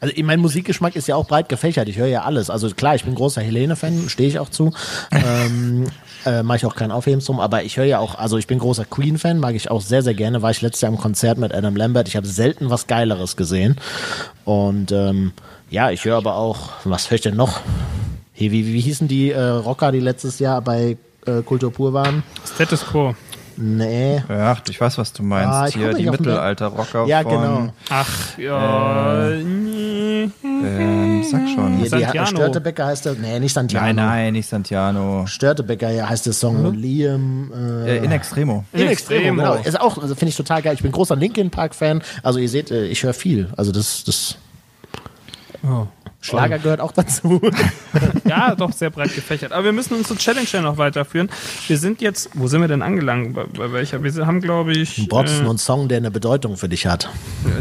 [0.00, 1.88] Also mein Musikgeschmack ist ja auch breit gefächert.
[1.88, 2.50] Ich höre ja alles.
[2.50, 4.72] Also klar, ich bin großer Helene-Fan, stehe ich auch zu.
[5.10, 5.86] ähm,
[6.24, 8.58] äh, mache ich auch keinen Aufhebens drum, aber ich höre ja auch, also ich bin
[8.58, 10.42] großer Queen-Fan, mag ich auch sehr, sehr gerne.
[10.42, 12.06] War ich letztes Jahr im Konzert mit Adam Lambert.
[12.08, 13.76] Ich habe selten was Geileres gesehen.
[14.44, 15.32] Und ähm,
[15.70, 17.60] ja, ich höre aber auch, was höre ich denn noch?
[18.32, 22.22] Hey, wie, wie hießen die äh, Rocker, die letztes Jahr bei äh, Kultur pur waren?
[22.54, 23.14] Status Quo.
[23.60, 24.22] Nee.
[24.28, 25.52] Ach, ich weiß, was du meinst.
[25.52, 27.68] Ah, Hier die Mittelalter-Rocker Ja, von, genau.
[27.90, 30.30] Ach, ja, nee.
[30.44, 31.74] Ähm, sag schon.
[31.76, 32.26] Hier, die Santiano.
[32.26, 33.86] Störtebecker heißt der, nee, nicht Santiano.
[33.86, 35.26] Nein, nein, nicht Santiano.
[35.26, 36.72] Störtebecker ja, heißt der Song.
[36.74, 37.50] Liam.
[37.84, 38.64] Äh, Äh, in Extremo.
[38.72, 39.54] in In Extremo, genau.
[39.54, 40.74] Ist auch, also finde ich total geil.
[40.74, 42.02] Ich bin großer Linkin Park Fan.
[42.22, 43.48] Also ihr seht, äh, ich höre viel.
[43.56, 44.36] Also das, das
[45.64, 45.86] Oh.
[46.20, 47.40] Schlager gehört auch dazu.
[48.24, 49.52] Ja, doch sehr breit gefächert.
[49.52, 51.30] Aber wir müssen unsere Challenge ja noch weiterführen.
[51.66, 53.34] Wir sind jetzt, wo sind wir denn angelangt?
[53.34, 54.02] Bei, bei welcher?
[54.02, 56.86] Wir haben, glaube ich, Du brauchst äh, nur einen Song, der eine Bedeutung für dich
[56.86, 57.08] hat.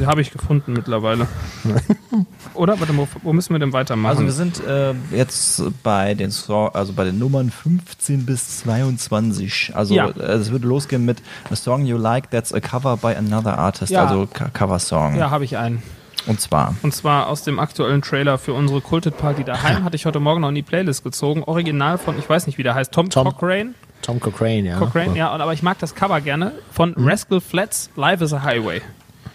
[0.06, 1.28] habe ich gefunden mittlerweile.
[2.54, 2.80] Oder?
[2.80, 4.10] Warte, wo, wo müssen wir denn weitermachen?
[4.12, 9.72] Also wir sind äh, jetzt bei den Song, also bei den Nummern 15 bis 22.
[9.76, 10.10] Also Ja.
[10.10, 13.92] äh, es würde losgehen mit A Song You Like That's a Cover by Another Artist,
[13.92, 14.06] Ja.
[14.06, 15.16] also Co- Cover Song.
[15.16, 15.82] ja, habe ich einen.
[16.28, 20.06] Und zwar Und zwar aus dem aktuellen Trailer für unsere Culted Party daheim hatte ich
[20.06, 21.44] heute Morgen noch in die Playlist gezogen.
[21.44, 23.28] Original von, ich weiß nicht, wie der heißt, Tom, Tom.
[23.34, 23.74] Cochrane.
[24.02, 24.78] Tom Cochrane, ja.
[24.78, 26.52] Cochrane, ja, und- aber ich mag das Cover gerne.
[26.72, 28.82] Von Rascal Flats, Live is a Highway.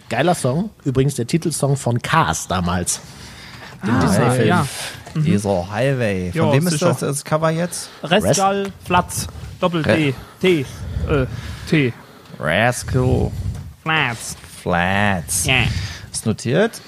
[0.09, 0.70] Geiler Song.
[0.85, 3.00] Übrigens der Titelsong von Cars damals.
[3.85, 4.48] Dem Ah, Disney-Film.
[4.48, 4.66] ja.
[5.16, 6.31] dieser Highway.
[6.33, 6.88] Von Ja, wem ist sicher.
[6.88, 7.90] das, das Cover jetzt?
[8.02, 9.26] Rascal Flats,
[9.61, 10.61] Doppel-T, T,
[11.09, 11.26] äh,
[11.68, 11.92] T,
[12.38, 13.31] Rascal
[13.83, 14.37] Flats.
[14.62, 15.46] Flats.
[15.46, 15.55] Ja.
[16.12, 16.81] Ist notiert.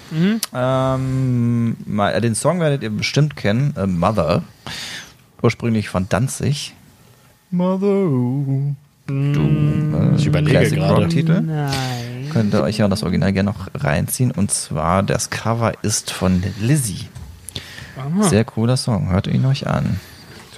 [0.53, 3.75] Ähm, mal, äh, den Song werdet ihr bestimmt kennen.
[3.77, 4.43] Äh, Mother.
[5.43, 6.75] Ursprünglich von Danzig.
[7.51, 8.07] Mother.
[9.07, 9.13] Du.
[9.13, 11.03] Äh, Ich überlege Classic gerade.
[11.03, 11.41] Rock Titel.
[11.41, 12.29] Nein.
[12.33, 14.31] Könnt ihr euch ja das Original gerne noch reinziehen.
[14.31, 17.09] Und zwar, das Cover ist von Lizzie.
[18.23, 19.11] Sehr cooler Song.
[19.11, 19.99] Hört ihn euch an.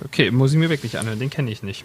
[0.05, 1.85] Okay, muss ich mir wirklich anhören, den kenne ich nicht.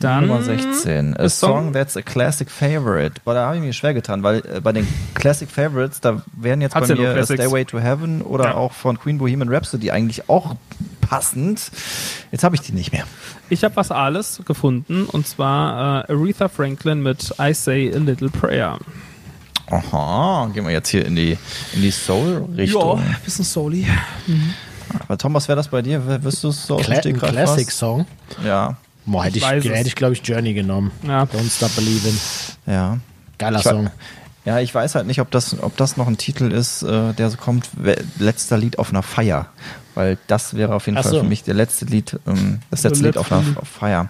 [0.00, 1.16] Dann Nummer 16.
[1.16, 3.20] A Song- song that's a classic favorite.
[3.24, 6.60] Boah, da habe ich mir schwer getan, weil äh, bei den Classic Favorites, da wären
[6.60, 7.40] jetzt Hat's bei ja mir Classics.
[7.40, 8.54] Stairway to Heaven oder Ja.
[8.54, 10.56] auch von Queen Bohemian Rhapsody eigentlich auch
[11.00, 11.70] passend.
[12.32, 13.04] Jetzt habe ich die nicht mehr.
[13.48, 18.28] Ich habe was alles gefunden und zwar äh, Aretha Franklin mit I Say a Little
[18.28, 18.78] Prayer.
[19.70, 21.36] Aha, gehen wir jetzt hier in die,
[21.74, 23.02] in die Soul-Richtung.
[23.24, 23.86] bisschen Soli.
[25.06, 26.02] Aber Tom, was wäre das bei dir?
[26.24, 28.06] Wirst du es so aus dem Cla Stegreif Classic-Song.
[28.46, 28.76] Ja,
[29.10, 30.90] Boah, hätte Ich ich, hätte ich glaube ich, Journey genommen.
[31.06, 31.22] Ja.
[31.24, 32.18] Don't Stop Believing.
[32.66, 32.98] ja.
[33.38, 33.90] Geiler Ich Song.
[34.44, 37.28] Ja, ich weiß halt nicht, ob das, ob das noch ein Titel ist, äh, der
[37.30, 37.68] so kommt,
[38.18, 39.46] letzter Lied auf einer Feier.
[39.94, 41.20] Weil das wäre auf jeden Ach Fall so.
[41.20, 44.08] für mich der letzte Lied, ähm, das letzte Lied auf einer auf Feier.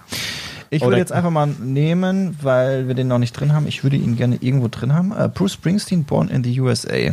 [0.71, 3.67] Ich würde jetzt einfach mal nehmen, weil wir den noch nicht drin haben.
[3.67, 5.11] Ich würde ihn gerne irgendwo drin haben.
[5.11, 6.95] Äh, Bruce Springsteen, Born in the USA.
[6.95, 7.11] Ja.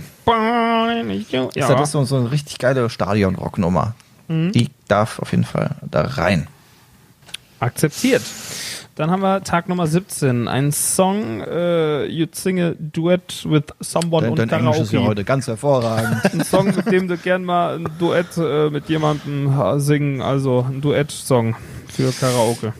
[1.54, 3.94] Das ist so, so eine richtig geile Stadion-Rock-Nummer.
[4.28, 4.52] Mhm.
[4.52, 6.48] Die darf auf jeden Fall da rein.
[7.60, 8.22] Akzeptiert.
[8.96, 10.48] Dann haben wir Tag Nummer 17.
[10.48, 14.98] Ein Song, äh, you sing a duet with someone und Dein, dein Englisch ist ja
[15.00, 15.10] Karaoke.
[15.10, 16.24] heute ganz hervorragend.
[16.32, 20.64] Ein Song, mit dem du gern mal ein Duett äh, mit jemandem äh, singen, also
[20.68, 21.56] ein Duett-Song
[21.88, 22.72] für Karaoke.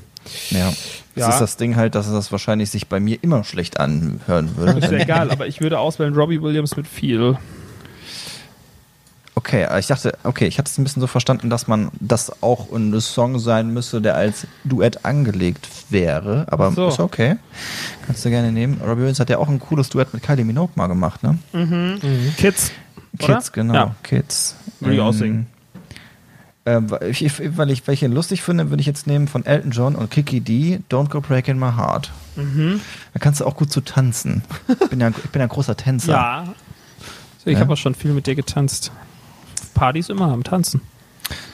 [0.51, 0.73] ja.
[1.15, 1.31] Das Ja.
[1.31, 4.81] ist das Ding halt, dass es wahrscheinlich sich bei mir immer schlecht anhören würde.
[4.81, 7.39] Ist ja egal, aber ich würde auswählen Robbie Williams mit viel.
[9.39, 12.43] Okay, aber ich dachte, okay, ich hatte es ein bisschen so verstanden, dass man das
[12.43, 16.47] auch ein Song sein müsste, der als Duett angelegt wäre.
[16.51, 16.89] Aber so.
[16.89, 17.37] ist okay.
[18.07, 18.81] Kannst du gerne nehmen.
[18.81, 21.39] Robbie Williams hat ja auch ein cooles Duett mit Kylie Minogue mal gemacht, ne?
[22.39, 22.73] Kids.
[23.19, 23.35] Oder?
[23.35, 23.75] Kids, genau.
[23.75, 23.95] Ja.
[24.03, 24.57] Kids.
[24.81, 25.47] Würde ich Ähm, aussingen.
[26.65, 29.71] Äh, weil ich, ich- weil ich welche lustig finde, würde ich jetzt nehmen von Elton
[29.71, 32.11] John und Kiki D, Don't Go Breaking My Heart.
[32.37, 32.81] Mhm.
[33.13, 34.43] Da kannst du auch gut zu tanzen.
[34.67, 36.13] Ich bin ja, ich bin ja ein großer Tänzer.
[36.13, 36.45] Ja.
[37.45, 37.61] Ich Ja.
[37.61, 38.91] habe auch schon viel mit dir getanzt.
[39.77, 40.81] Partys immer am Tanzen.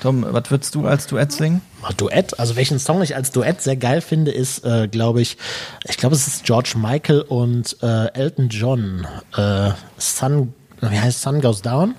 [0.02, 1.62] Tom, was würdest du als Duett singen?
[1.96, 5.36] Duett, also welchen Song ich als Duett sehr geil finde, ist, äh, glaube ich,
[5.88, 9.06] ich glaube, es ist George Michael und äh, Elton John.
[9.36, 11.94] Äh, Sun, wie heißt Sun Goes Down?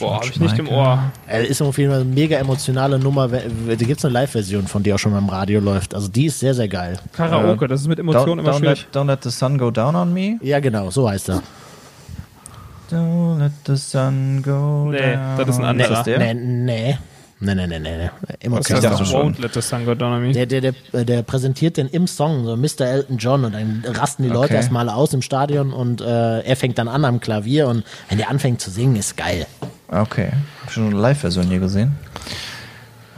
[0.00, 1.10] Boah, habe ich nicht im Ohr.
[1.28, 3.28] Äh, ist auf jeden Fall eine mega emotionale Nummer.
[3.28, 5.94] Da gibt es eine Live-Version von, die auch schon mal im Radio läuft.
[5.94, 6.98] Also die ist sehr, sehr geil.
[7.12, 8.86] Karaoke, das ist mit Emotionen immer don't, schwierig.
[8.92, 10.38] let, don't let the sun go down on me.
[10.42, 11.42] Ja, genau, so heißt er.
[12.90, 15.36] Don't let the sun go Nee, down.
[15.38, 15.90] das ist ein anderer.
[15.90, 16.18] Ist das der?
[16.18, 16.98] Nee, nee.
[17.40, 17.96] Nee, nee, nee, nee.
[17.98, 18.10] nee.
[18.40, 18.82] Emotional.
[18.82, 19.10] dachte heißt das?
[19.10, 19.34] schon.
[19.34, 20.32] Won't let the sun go down on.
[20.32, 22.80] Der, der, der, äh, der präsentiert den im Song, so Mr.
[22.86, 24.54] Elton John, und dann rasten die Leute Okay.
[24.56, 28.28] erstmal aus im Stadion und äh, er fängt dann an am Klavier und wenn der
[28.30, 29.46] anfängt zu singen, ist geil.
[29.86, 30.30] Okay.
[30.62, 31.96] Hab schon eine Live-Version hier gesehen.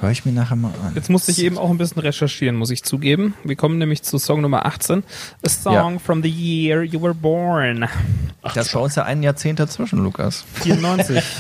[0.00, 0.92] Hör ich mir nachher mal an.
[0.94, 3.34] Jetzt musste ich eben auch ein bisschen recherchieren, muss ich zugeben.
[3.44, 5.02] Wir kommen nämlich zu Song Nummer 18.
[5.44, 5.98] A Song Ja.
[5.98, 7.86] from the year you were born.
[8.42, 10.44] Das ist bei uns ja ein Jahrzehnt dazwischen, Lukas.
[10.62, 11.22] 94.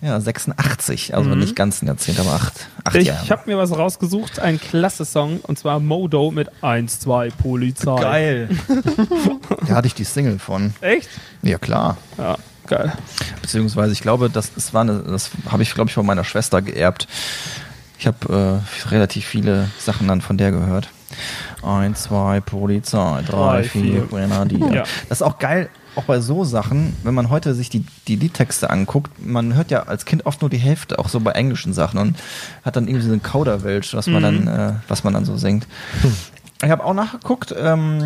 [0.00, 1.14] Ja, 86.
[1.16, 3.00] Also nicht ganz ein Jahrzehnt, aber acht, acht Mhm.
[3.00, 3.28] ich Jahre.
[3.30, 8.00] habe mir was rausgesucht, ein klasse Song, und zwar Modo mit 1, 2 Polizei.
[8.02, 8.48] Geil.
[9.66, 10.74] da hatte ich die Single von.
[10.82, 11.08] Echt?
[11.40, 11.96] Ja, klar.
[12.18, 12.36] Ja,
[12.66, 12.92] geil.
[13.40, 16.60] Beziehungsweise, ich glaube, das, das war eine, das habe ich, glaube ich, von meiner Schwester
[16.60, 17.08] geerbt.
[17.98, 20.90] Ich habe äh, relativ viele Sachen dann von der gehört.
[21.62, 24.06] Ein, zwei, Polizei, drei, Drei, vier.
[24.06, 24.72] Grenadier.
[24.72, 24.82] Ja.
[25.08, 28.68] Das ist auch geil, auch bei so Sachen, wenn man heute sich die, die Liedtexte
[28.70, 31.98] anguckt, man hört ja als Kind oft nur die Hälfte, auch so bei englischen Sachen
[32.00, 32.16] und
[32.64, 35.66] hat dann irgendwie so einen Kauderwelsch, was man dann, äh, was man dann so singt.
[36.64, 37.98] Ich habe auch nachgeguckt, ähm,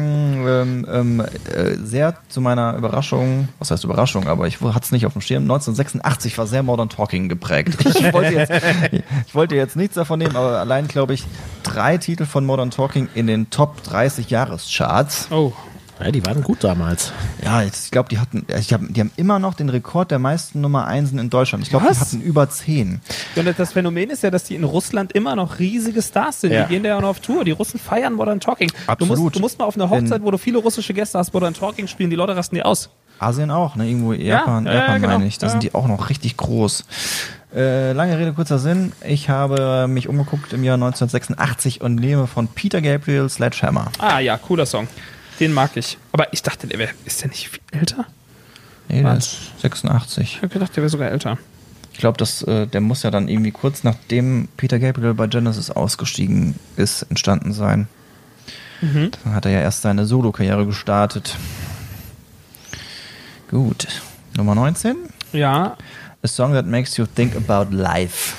[0.46, 5.06] ähm, ähm, äh, sehr zu meiner Überraschung, was heißt Überraschung, aber ich hatte es nicht
[5.06, 7.76] auf dem Schirm, 1986 war sehr Modern Talking geprägt.
[7.98, 8.52] Ich wollte jetzt,
[9.26, 11.24] ich wollte jetzt nichts davon nehmen, aber allein, glaube ich,
[11.62, 15.28] drei Titel von Modern Talking in den Top 30 Jahrescharts.
[15.30, 15.52] Oh.
[16.00, 17.12] Ja, die waren gut damals.
[17.44, 20.60] Ja, ich glaube, die hatten, ich hab, die haben immer noch den Rekord der meisten
[20.60, 21.64] Nummer Einsen in Deutschland.
[21.64, 23.00] Ich glaube, die hatten über 10.
[23.34, 26.52] Ja, und das Phänomen ist ja, dass die in Russland immer noch riesige Stars sind.
[26.52, 26.62] Ja.
[26.64, 27.44] Die gehen da ja noch auf Tour.
[27.44, 28.68] Die Russen feiern Modern Talking.
[28.68, 29.18] Du Absolut.
[29.18, 31.54] musst, du musst mal auf eine Hochzeit, In- wo du viele russische Gäste hast, Modern
[31.54, 32.10] Talking spielen.
[32.10, 32.90] Die Leute rasten die aus.
[33.18, 33.88] Asien auch, ne?
[33.88, 35.12] Irgendwo Japan, ja, ja, Japan genau.
[35.14, 35.38] meine ich.
[35.38, 35.50] Da Ja.
[35.50, 36.84] sind die auch noch richtig groß.
[37.56, 38.92] Äh, lange Rede, kurzer Sinn.
[39.04, 43.90] Ich habe mich umgeguckt im Jahr 1986 und nehme von Peter Gabriel Sledgehammer.
[43.98, 44.86] Ah ja, cooler Song.
[45.40, 45.98] Den mag ich.
[46.12, 48.06] Aber ich dachte, der wär, ist der nicht viel älter?
[48.88, 50.22] Nee, der ist 86.
[50.22, 51.38] Ich habe gedacht, der wäre sogar älter.
[51.92, 56.54] Ich glaube, äh, der muss ja dann irgendwie kurz nachdem Peter Gabriel bei Genesis ausgestiegen
[56.76, 57.88] ist, entstanden sein.
[58.80, 59.10] Mhm.
[59.24, 61.36] Dann hat er ja erst seine Solo-Karriere gestartet.
[63.50, 63.88] Gut.
[64.36, 64.96] Nummer 19.
[65.32, 65.76] Ja,
[66.20, 68.34] A Song That Makes You Think About Life.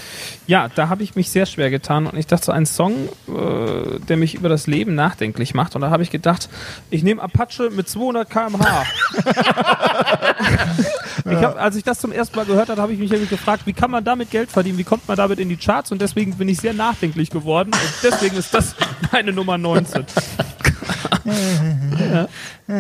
[0.49, 4.17] Ja, da habe ich mich sehr schwer getan und ich dachte ein Song, äh, der
[4.17, 6.49] mich über das Leben nachdenklich macht und da habe ich gedacht,
[6.89, 8.83] ich nehme Apache mit 200 km/h.
[11.29, 13.67] ich hab, als ich das zum ersten Mal gehört habe, habe ich mich irgendwie gefragt,
[13.67, 16.35] wie kann man damit Geld verdienen, wie kommt man damit in die Charts und deswegen
[16.35, 18.73] bin ich sehr nachdenklich geworden und deswegen ist das
[19.12, 20.03] meine Nummer 19.
[22.67, 22.75] Ja,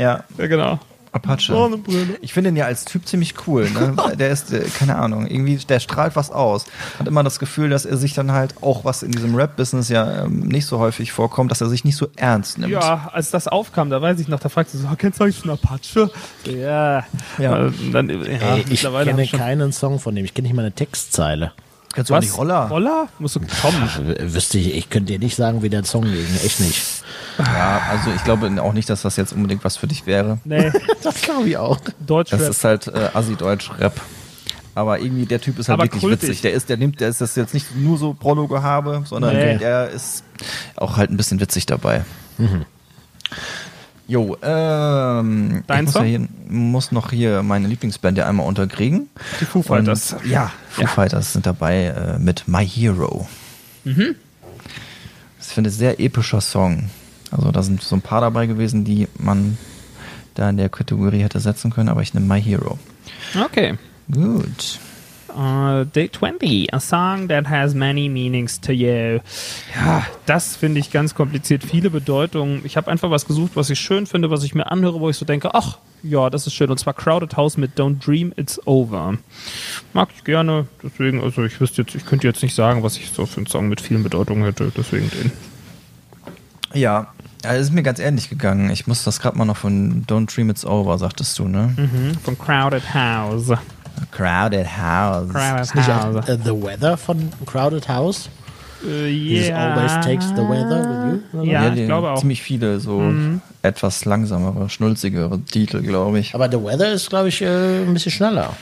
[0.00, 0.80] Ja, genau.
[1.14, 1.52] Apache.
[1.52, 2.18] Sonnenbrille.
[2.22, 3.70] Ich finde ihn ja als Typ ziemlich cool.
[3.70, 3.94] Ne?
[4.18, 6.66] Der ist, äh, keine Ahnung, irgendwie, der strahlt was aus.
[6.98, 10.24] Hat immer das Gefühl, dass er sich dann halt auch, was in diesem Rap-Business ja
[10.24, 12.72] ähm, nicht so häufig vorkommt, dass er sich nicht so ernst nimmt.
[12.72, 15.38] Ja, als das aufkam, da weiß ich noch, da fragte sie so, kennst du eigentlich
[15.38, 16.10] schon Apache?
[16.44, 17.04] Ja.
[17.38, 17.66] Ja.
[17.66, 20.24] Äh, Dann, ja, Ey, ich kenne ich keinen Song von dem.
[20.24, 21.52] Ich kenne nicht mal eine Textzeile.
[21.94, 22.68] Kennst du auch nicht Roller?
[22.68, 23.08] Roller?
[23.18, 23.88] Musst du kommen.
[24.18, 26.26] Wüsste ich, ich könnte dir nicht sagen, wie der Song ging.
[26.44, 26.82] Echt nicht.
[27.38, 30.38] Ja, also ich glaube auch nicht, dass das jetzt unbedingt was für dich wäre.
[30.44, 30.70] Nee,
[31.02, 31.78] Das glaube ich auch.
[31.80, 32.40] Das Deutschrap.
[32.40, 34.00] ist halt äh, Assi-Deutsch-Rap.
[34.76, 36.22] Aber irgendwie der Typ ist halt Aber wirklich kultig.
[36.22, 36.40] witzig.
[36.42, 39.58] Der ist, der nimmt, der ist das jetzt nicht nur so Prolo-Gehabe, sondern Nee.
[39.58, 40.24] der ist
[40.76, 42.04] auch halt ein bisschen witzig dabei.
[44.06, 49.08] Jo, ähm, Dein ich muss, ja hier, muss noch hier meine Lieblingsband ja einmal unterkriegen.
[49.40, 50.12] Die Foo Fighters.
[50.12, 50.88] Und, ja, Foo Ja.
[50.88, 53.26] Fighters sind dabei äh, mit My Hero.
[53.84, 54.14] Mhm.
[55.38, 56.90] Das finde ich ein sehr epischer Song.
[57.30, 59.58] Also da sind so ein paar dabei gewesen, die man
[60.34, 62.78] da in der Kategorie hätte setzen können, aber ich nehme My Hero.
[63.42, 63.74] Okay.
[64.12, 64.78] Gut.
[65.34, 69.18] Uh, Day 20, a song that has many meanings to you.
[69.74, 71.64] Ja, das finde ich ganz kompliziert.
[71.64, 72.60] Viele Bedeutungen.
[72.64, 75.16] Ich habe einfach was gesucht, was ich schön finde, was ich mir anhöre, wo ich
[75.16, 76.70] so denke, ach, ja, das ist schön.
[76.70, 79.18] Und zwar Crowded House mit Don't Dream It's Over.
[79.92, 80.66] Mag ich gerne.
[80.82, 83.46] Deswegen, also ich wüsste jetzt, ich könnte jetzt nicht sagen, was ich so für einen
[83.46, 84.70] Song mit vielen Bedeutungen hätte.
[84.76, 85.32] Deswegen den.
[86.74, 87.08] Ja,
[87.44, 88.70] ja, es ist mir ganz ähnlich gegangen.
[88.70, 91.74] Ich muss das gerade mal noch von Don't Dream It's Over, sagtest du, ne?
[91.76, 93.52] Mhm, von Crowded House.
[94.10, 95.28] Crowded House.
[95.30, 96.28] Crowded Ist nicht auch, House.
[96.28, 98.28] äh, The Weather von Crowded House?
[98.86, 99.74] Äh, Dieses ja.
[99.74, 101.38] Always takes the weather with you?
[101.38, 101.50] oder so?
[101.50, 102.16] Ja, ich glaube auch.
[102.16, 102.20] Mhm.
[102.20, 103.12] Ziemlich viele so
[103.62, 106.34] etwas langsamere, schnulzigere Titel, glaube ich.
[106.34, 108.54] Aber The Weather ist, glaube ich, äh, ein bisschen schneller.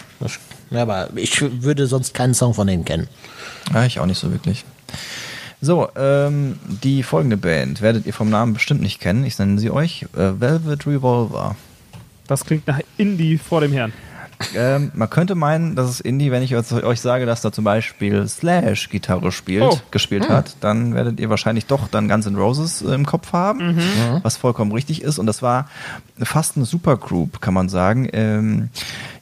[0.71, 3.09] Ja, aber ich würde sonst keinen Song von denen kennen.
[3.75, 4.65] Ja, ich auch nicht so wirklich.
[5.61, 9.25] So, ähm, die folgende Band werdet ihr vom Namen bestimmt nicht kennen.
[9.25, 11.57] Ich nenne sie euch äh, Velvet Revolver.
[12.27, 13.93] Das klingt nach Indie vor dem Herrn.
[14.55, 18.27] Ähm, man könnte meinen, das ist Indie, wenn ich euch sage, dass da zum Beispiel
[18.29, 19.79] Slash Gitarre spielt, Oh.
[19.91, 23.79] gespielt hat, dann werdet ihr wahrscheinlich doch dann Guns N' Roses im Kopf haben,
[24.23, 25.19] was vollkommen richtig ist.
[25.19, 25.69] Und das war
[26.19, 28.09] fast eine Supergroup, kann man sagen.
[28.13, 28.69] Ähm,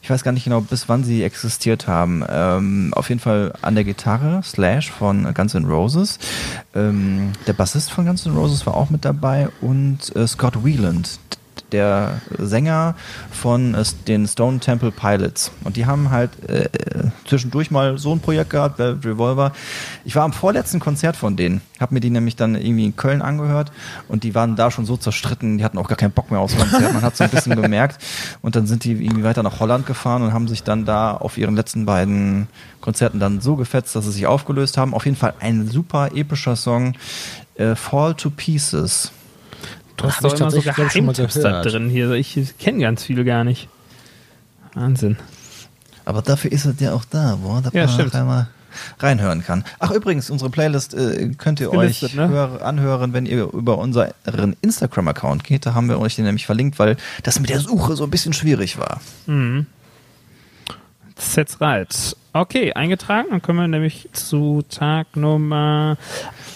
[0.02, 2.24] ich weiß gar nicht genau, bis wann sie existiert haben.
[2.28, 6.18] Ähm, auf jeden Fall an der Gitarre Slash von Guns N' Roses.
[6.74, 11.18] Ähm, der Bassist von Guns N' Roses war auch mit dabei und äh, Scott Wieland,
[11.72, 12.94] der Sänger
[13.30, 15.52] von äh, den Stone Temple Pilots.
[15.64, 16.68] Und die haben halt äh, äh,
[17.26, 19.52] zwischendurch mal so ein Projekt gehabt, Velvet Revolver.
[20.04, 23.22] Ich war am vorletzten Konzert von denen, habe mir die nämlich dann irgendwie in Köln
[23.22, 23.72] angehört
[24.08, 26.56] und die waren da schon so zerstritten, die hatten auch gar keinen Bock mehr aufs
[26.56, 26.92] Konzert.
[26.92, 28.02] Man hat so ein bisschen gemerkt.
[28.42, 31.38] Und dann sind die irgendwie weiter nach Holland gefahren und haben sich dann da auf
[31.38, 32.48] ihren letzten beiden
[32.80, 34.94] Konzerten dann so gefetzt, dass sie sich aufgelöst haben.
[34.94, 36.94] Auf jeden Fall ein super epischer Song.
[37.54, 39.12] Äh, Fall to Pieces.
[40.00, 41.66] Du hast Hab doch ich immer so tatsächlich, ich, schon mal da gehört.
[41.66, 42.10] drin hier.
[42.12, 43.68] Ich kenne ganz viele gar nicht.
[44.74, 45.16] Wahnsinn.
[46.06, 48.48] Aber dafür ist es ja auch da, wo da Ja, man einmal
[48.98, 49.64] reinhören kann.
[49.78, 52.28] Ach übrigens, unsere Playlist äh, könnt ihr euch ne?
[52.28, 55.66] hör, anhören, wenn ihr über unseren Instagram-Account geht.
[55.66, 58.32] Da haben wir euch den nämlich verlinkt, weil das mit der Suche so ein bisschen
[58.32, 59.00] schwierig war.
[61.34, 62.16] That's right.
[62.32, 63.28] Okay, eingetragen.
[63.30, 65.96] Dann können wir nämlich zu Tag Nummer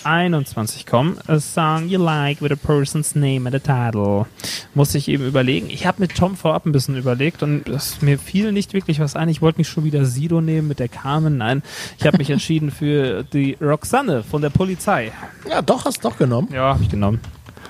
[0.05, 1.19] 21 kommen.
[1.27, 4.27] A song you like with a person's name and a title.
[4.75, 5.69] Muss ich eben überlegen.
[5.71, 9.17] Ich habe mit Tom vorab ein bisschen überlegt und das, mir fiel nicht wirklich was
[9.17, 9.29] ein.
[9.29, 11.39] Ich wollte nicht schon wieder Sido nehmen mit der Carmen.
[11.39, 11.65] Nein,
[11.99, 15.11] ich habe mich entschieden für die Roxanne von der Polizei.
[15.51, 16.51] Ja, doch, hast doch genommen.
[16.53, 17.21] Ja, habe ich genommen.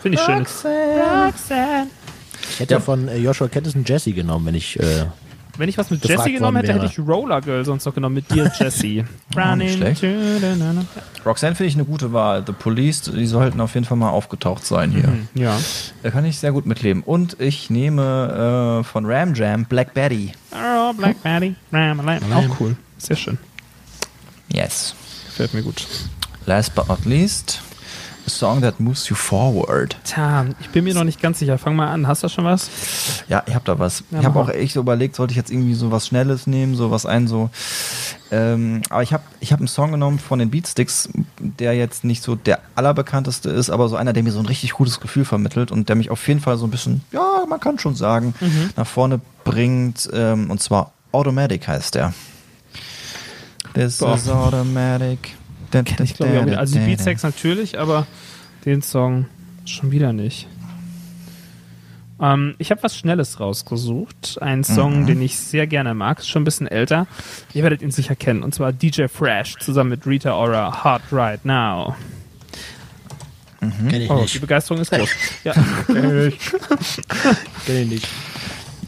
[0.03, 0.45] Finde ich schön.
[0.45, 1.87] Roxanne.
[2.51, 4.79] Ich hätte ja, von äh, Joshua Caddison Jesse genommen, wenn ich.
[4.79, 5.07] Äh,
[5.57, 8.31] Wenn ich was mit Jessie genommen hätte, hätte ich Roller Girl sonst noch genommen mit
[8.31, 8.51] dir.
[9.37, 10.85] Running the na, na.
[11.25, 12.43] Roxanne finde ich eine gute Wahl.
[12.47, 15.09] The Police, die sollten auf jeden Fall mal aufgetaucht sein hier.
[15.35, 15.59] Ja.
[16.03, 17.03] Da kann ich sehr gut mitleben.
[17.03, 20.33] Und ich nehme äh, von Ram Jam Black Betty.
[20.53, 21.55] Oh, Black Betty.
[21.73, 22.33] Ram, lam.
[22.33, 22.77] Auch cool.
[22.99, 23.39] Sehr schön.
[24.53, 24.95] Yes.
[25.27, 25.87] Gefällt mir gut.
[26.47, 27.63] Last but not least,
[28.27, 29.97] a song that moves you forward.
[30.05, 31.59] Tja, ich bin mir noch nicht ganz sicher.
[31.59, 32.07] Fang mal an.
[32.07, 32.71] Hast du schon was?
[33.29, 34.05] Ja, ich habe da was.
[34.11, 36.75] Ja, ich habe auch echt so überlegt, sollte ich jetzt irgendwie so was Schnelles nehmen,
[36.75, 37.51] so was ein so.
[38.31, 41.09] Ähm, aber ich habe ich hab einen Song genommen von den Beatsticks,
[41.39, 44.73] der jetzt nicht so der allerbekannteste ist, aber so einer, der mir so ein richtig
[44.73, 47.79] gutes Gefühl vermittelt und der mich auf jeden Fall so ein bisschen, ja, man kann
[47.79, 48.71] schon sagen, Mhm.
[48.77, 50.09] nach vorne bringt.
[50.13, 52.13] Ähm, und zwar Automatic heißt der.
[53.75, 54.15] This Boah.
[54.15, 55.37] is Automatic.
[56.03, 58.07] Ich glaube, ja, also die Beatsex natürlich, aber
[58.65, 59.27] den Song
[59.65, 60.47] schon wieder nicht.
[62.21, 64.39] Ähm, ich habe was Schnelles rausgesucht.
[64.41, 66.21] Einen Song, den ich sehr gerne mag.
[66.21, 67.07] Ist schon ein bisschen älter.
[67.55, 68.43] Ihr werdet ihn sicher kennen.
[68.45, 70.85] Und zwar DJ Fresh zusammen mit Rita Ora.
[70.85, 71.97] Hot Right Now.
[73.61, 74.41] Kenn ich Oh, die nicht.
[74.41, 75.09] Begeisterung ist groß.
[75.43, 75.53] Ja,
[75.87, 76.31] Kenn
[77.67, 78.09] ich nicht.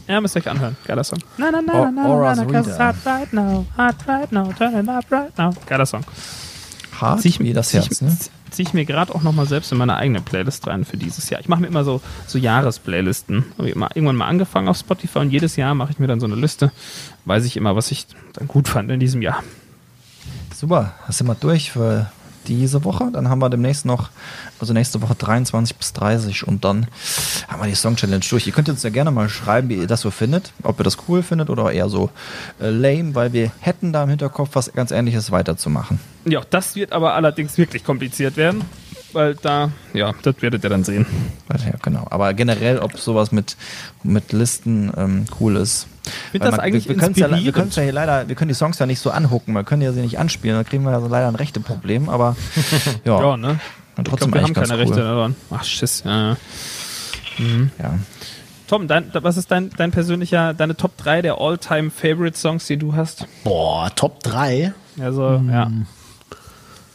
[0.07, 0.77] ja müsst ihr euch anhören.
[0.85, 1.19] Geiler Song.
[1.37, 2.85] Na, na, na, Or- na, na, Aura's na, na, 'cause Rita.
[2.87, 5.51] hot right now, hot right now, turn it up right now.
[5.65, 6.03] Geiler Song.
[7.01, 8.15] Hart Zieh ich, wie das zieh Herz, ne?
[8.49, 11.39] zieh ich mir gerade auch nochmal selbst in meine eigene Playlist rein für dieses Jahr.
[11.39, 13.45] Ich mache mir immer so, so Jahresplaylisten.
[13.57, 16.19] Habe ich immer irgendwann mal angefangen auf Spotify und jedes Jahr mache ich mir dann
[16.19, 16.71] so eine Liste.
[17.25, 19.43] Weiß ich immer, was ich dann gut fand in diesem Jahr.
[20.55, 22.11] Super, hast du mal durch für
[22.47, 23.09] diese Woche.
[23.11, 24.09] Dann haben wir demnächst noch,
[24.59, 26.87] also nächste Woche 23 bis 30 und dann
[27.47, 28.47] haben wir die Song Challenge durch.
[28.47, 30.97] Ihr könnt uns ja gerne mal schreiben, wie ihr das so findet, ob ihr das
[31.07, 32.09] cool findet oder eher so
[32.59, 35.99] äh, lame, weil wir hätten da im Hinterkopf was ganz ähnliches weiterzumachen.
[36.25, 38.61] Ja, das wird aber allerdings wirklich kompliziert werden,
[39.13, 41.05] weil da, ja, das werdet ihr dann sehen.
[41.49, 42.05] Ja, genau.
[42.09, 43.57] Aber generell, ob sowas mit,
[44.03, 45.87] mit Listen ähm, cool ist.
[46.31, 48.79] find das eigentlich wir, wir können's ja, wir ja hier leider, wir können die Songs
[48.79, 51.07] ja nicht so anhucken, wir können ja sie nicht anspielen, dann kriegen wir ja so
[51.07, 52.35] leider ein rechte Problem, aber
[53.05, 53.59] ja, Ja, ne?
[53.97, 54.79] und Ich trotzdem glaube, wir haben keine cool.
[54.79, 55.35] Rechte daran.
[55.51, 56.29] Ach, Schiss, ja.
[56.31, 56.37] ja.
[57.81, 57.99] Ja.
[58.67, 62.75] Tom, dein, was ist dein, dein persönlicher, deine Top 3 der All-Time Favorite Songs, die
[62.77, 63.25] du hast?
[63.43, 64.73] Boah, Top 3.
[64.99, 65.71] Also, ja.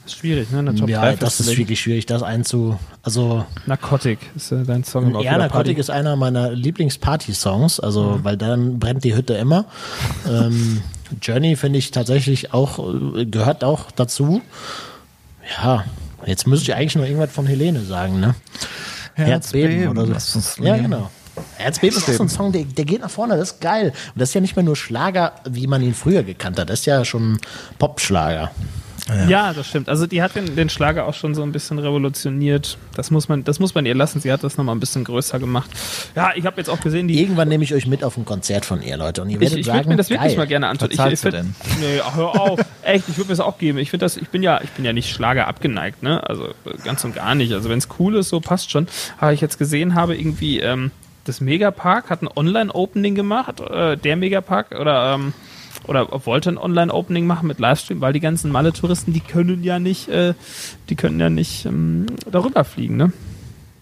[0.04, 0.58] Ist schwierig, ne?
[0.58, 2.78] Eine Top ja, 3 das ist wirklich schwierig, das einzu.
[3.02, 5.80] Also, Narcotic ist äh, dein Song ja, Narcotic Party.
[5.80, 9.66] ist einer meiner Lieblings-Party-Songs, also, weil dann brennt die Hütte immer.
[10.28, 10.82] ähm,
[11.20, 12.78] Journey finde ich tatsächlich auch,
[13.16, 14.42] äh, gehört auch dazu.
[15.62, 15.84] Ja,
[16.26, 18.34] jetzt müsste ich eigentlich nur irgendwas von Helene sagen, ne?
[19.14, 20.64] Herzbeben oder so.
[20.64, 21.10] Ja, genau.
[21.56, 23.92] Herzbeben ist auch so ein Song, der, der geht nach vorne, das ist geil.
[24.14, 26.70] Und das ist ja nicht mehr nur Schlager, wie man ihn früher gekannt hat.
[26.70, 27.38] Das ist ja schon
[27.78, 28.50] Popschlager.
[29.28, 29.52] Ja.
[29.52, 29.88] das stimmt.
[29.88, 32.78] Also die hat den, den Schlager auch schon so ein bisschen revolutioniert.
[32.94, 34.20] Das muss man, das muss man ihr lassen.
[34.20, 35.70] Sie hat das nochmal ein bisschen größer gemacht.
[36.14, 37.20] Ja, ich habe jetzt auch gesehen, die.
[37.20, 39.22] Irgendwann nehme ich euch mit auf ein Konzert von ihr, Leute.
[39.22, 40.36] Und ihr Ich, werdet ich sagen, würde mir das wirklich geil.
[40.36, 40.88] mal gerne antun.
[40.96, 42.60] Was Ich, ich du find- Nee, ach, hör auf.
[42.82, 43.78] Echt, ich würde mir das auch geben.
[43.78, 46.22] Ich finde das, ich bin ja, ich bin ja nicht Schlager abgeneigt, ne?
[46.28, 47.52] Also ganz und gar nicht.
[47.52, 48.86] Also wenn es cool ist, so passt schon.
[49.18, 50.90] Aber ich jetzt gesehen habe, irgendwie, ähm,
[51.24, 55.32] das Megapark hat ein Online-Opening gemacht, äh, der Megapark oder ähm,
[55.86, 60.08] oder wollte ein Online-Opening machen mit Livestream, weil die ganzen Malle-Touristen, die können ja nicht,
[60.08, 60.34] äh,
[60.88, 63.12] die können ja nicht ähm, darüber fliegen, ne?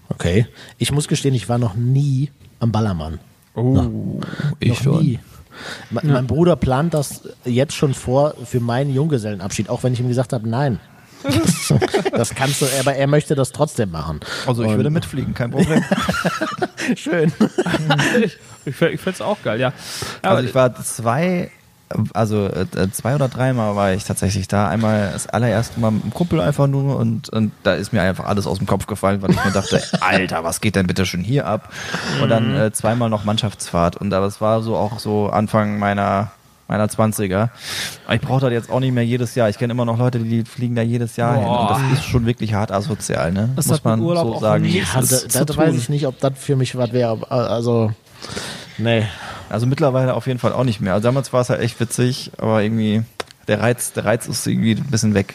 [0.08, 0.46] Okay.
[0.78, 3.20] Ich muss gestehen, ich war noch nie am Ballermann.
[3.54, 4.20] Oh,
[4.58, 5.18] ich noch nie.
[5.90, 10.08] Me- Mein Bruder plant das jetzt schon vor für meinen Junggesellenabschied, auch wenn ich ihm
[10.08, 10.80] gesagt habe, nein.
[12.12, 14.20] das kannst du, aber er möchte das trotzdem machen.
[14.46, 15.84] Also ich Und- würde mitfliegen, kein Problem.
[16.96, 17.30] Schön.
[18.20, 19.72] ich ich finde es auch geil, ja.
[20.22, 21.50] Aber Also ich war zwei,
[22.14, 24.68] also äh, zwei oder dreimal war ich tatsächlich da.
[24.68, 28.24] Einmal das allererste Mal mit dem Kumpel einfach nur und, und da ist mir einfach
[28.24, 31.20] alles aus dem Kopf gefallen, weil ich mir dachte, Alter, was geht denn bitte schon
[31.20, 31.72] hier ab?
[32.22, 36.30] Und dann äh, zweimal noch Mannschaftsfahrt und aber es war so auch so Anfang meiner
[36.70, 37.48] meiner 20er.
[38.06, 39.48] Aber ich brauche das jetzt auch nicht mehr jedes Jahr.
[39.48, 41.44] Ich kenne immer noch Leute, die fliegen da jedes Jahr hin.
[41.48, 43.50] Und das ist schon wirklich hart asozial, ne?
[43.56, 44.64] Das Muss man Urlaub so auch sagen.
[44.66, 47.28] Ja, Das da, ist da zu weiß ich nicht, ob das für mich was wäre.
[47.28, 47.90] Also,
[48.78, 49.04] nee.
[49.50, 50.94] Also mittlerweile auf jeden Fall auch nicht mehr.
[50.94, 53.02] Also damals war es halt echt witzig, aber irgendwie
[53.48, 55.34] der Reiz, der Reiz ist irgendwie ein bisschen weg.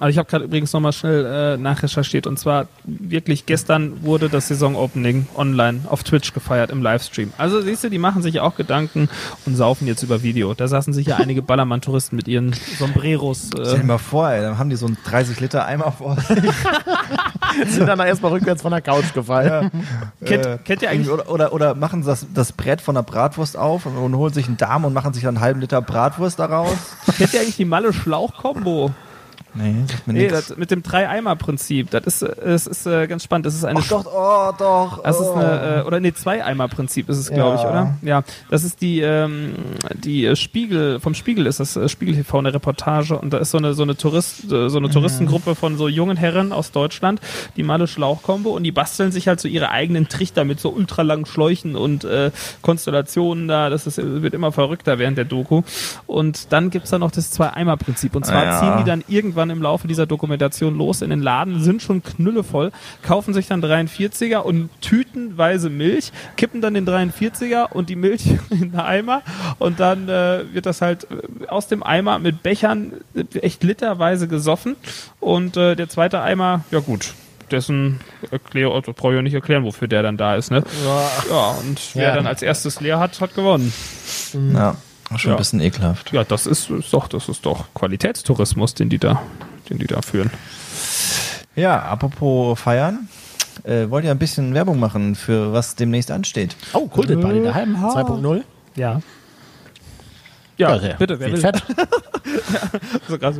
[0.00, 4.48] Also ich habe gerade übrigens nochmal schnell äh, nachrecherchiert und zwar wirklich gestern wurde das
[4.48, 7.32] Saison-Opening online auf Twitch gefeiert im Livestream.
[7.38, 9.08] Also siehst du, die machen sich auch Gedanken
[9.46, 10.52] und saufen jetzt über Video.
[10.54, 13.50] Da saßen sicher einige Ballermann-Touristen mit ihren Sombreros.
[13.52, 16.16] Stell dir Äh, mal vor, ey, dann haben die so einen 30 Liter Eimer vor
[16.20, 16.36] sich.
[17.66, 19.70] Sind dann erstmal rückwärts von der Couch gefallen.
[20.24, 23.86] kennt, kennt ihr eigentlich Oder, oder, oder machen das, das Brett von der Bratwurst auf
[23.86, 26.76] und, und holen sich einen Darm und machen sich dann einen halben Liter Bratwurst daraus.
[27.16, 28.90] Kennt ihr eigentlich die Malle-Schlauch-Kombo?
[29.54, 31.90] Nee, sagt mir Nee, das, mit dem Drei-Eimer-Prinzip.
[31.90, 33.46] Das ist, das ist äh, ganz spannend.
[33.46, 35.02] Das ist eine Ach doch, oh doch.
[35.02, 35.34] Das ist oh.
[35.34, 37.70] eine, äh, oder nee, Zwei-Eimer-Prinzip ist es, glaube ich, Ja.
[37.70, 37.94] oder?
[38.02, 39.54] Ja, das ist die, ähm,
[39.94, 43.50] die äh, Spiegel, vom Spiegel ist das äh, Spiegel TV eine Reportage und da ist
[43.50, 47.20] so eine, so eine Tourist, äh, so eine Touristengruppe von so jungen Herren aus Deutschland,
[47.56, 51.26] die Malle Schlauchkombo und die basteln sich halt so ihre eigenen Trichter mit so ultralangen
[51.26, 52.30] Schläuchen und äh,
[52.62, 55.62] Konstellationen da, das ist, wird immer verrückter während der Doku
[56.06, 58.58] und dann gibt's da noch das Zwei-Eimer-Prinzip und zwar Ja.
[58.60, 62.72] ziehen die dann irgendwann im Laufe dieser Dokumentation los in den Laden, sind schon knüllevoll,
[63.02, 68.72] kaufen sich dann 43er und tütenweise Milch, kippen dann den 43er und die Milch in
[68.72, 69.22] den Eimer
[69.58, 74.28] und dann äh, wird das halt äh, aus dem Eimer mit Bechern äh, echt literweise
[74.28, 74.76] gesoffen
[75.20, 77.14] und äh, der zweite Eimer, ja gut,
[77.50, 80.62] dessen erklär, also brauche ich ja nicht erklären, wofür der dann da ist, ne?
[81.30, 82.14] Ja, und wer Ja.
[82.14, 83.72] dann als erstes leer hat, hat gewonnen.
[84.54, 84.76] Ja,
[85.18, 85.36] schon Ja.
[85.36, 86.12] ein bisschen ekelhaft.
[86.12, 89.20] Ja, das ist, ist doch, das ist doch Qualitätstourismus, den die da,
[89.68, 90.30] den die da führen.
[91.56, 93.08] Ja, apropos feiern.
[93.64, 96.56] Äh, wollt ihr ein bisschen Werbung machen für was demnächst ansteht?
[96.72, 98.42] Oh, Kultet Party daheim 2.0.
[98.76, 99.00] Ja.
[100.56, 101.40] Ja, der bitte, wer will?
[101.40, 101.62] fett.
[103.08, 103.36] So krass,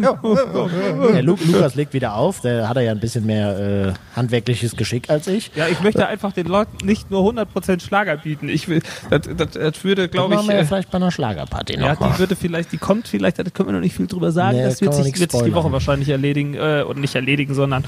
[0.00, 0.18] ja.
[1.12, 2.40] Der Lu Lukas legt wieder auf.
[2.40, 5.50] Der hat er ja ein bisschen mehr äh, handwerkliches Geschick als ich.
[5.54, 8.48] Ja, ich möchte einfach den Leuten nicht nur 100% Schlager bieten.
[8.48, 11.10] Ich will, das, das, das würde, glaube Machen ich, wir ja äh, vielleicht bei einer
[11.10, 12.12] Schlagerparty ja, nochmal.
[12.14, 14.56] die würde vielleicht, die kommt vielleicht, da können wir noch nicht viel drüber sagen.
[14.56, 15.52] Nee, das wird sich, wird sich die.
[15.54, 17.84] Woche wahrscheinlich erledigen, äh, oder nicht erledigen, sondern,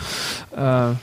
[0.54, 0.58] äh,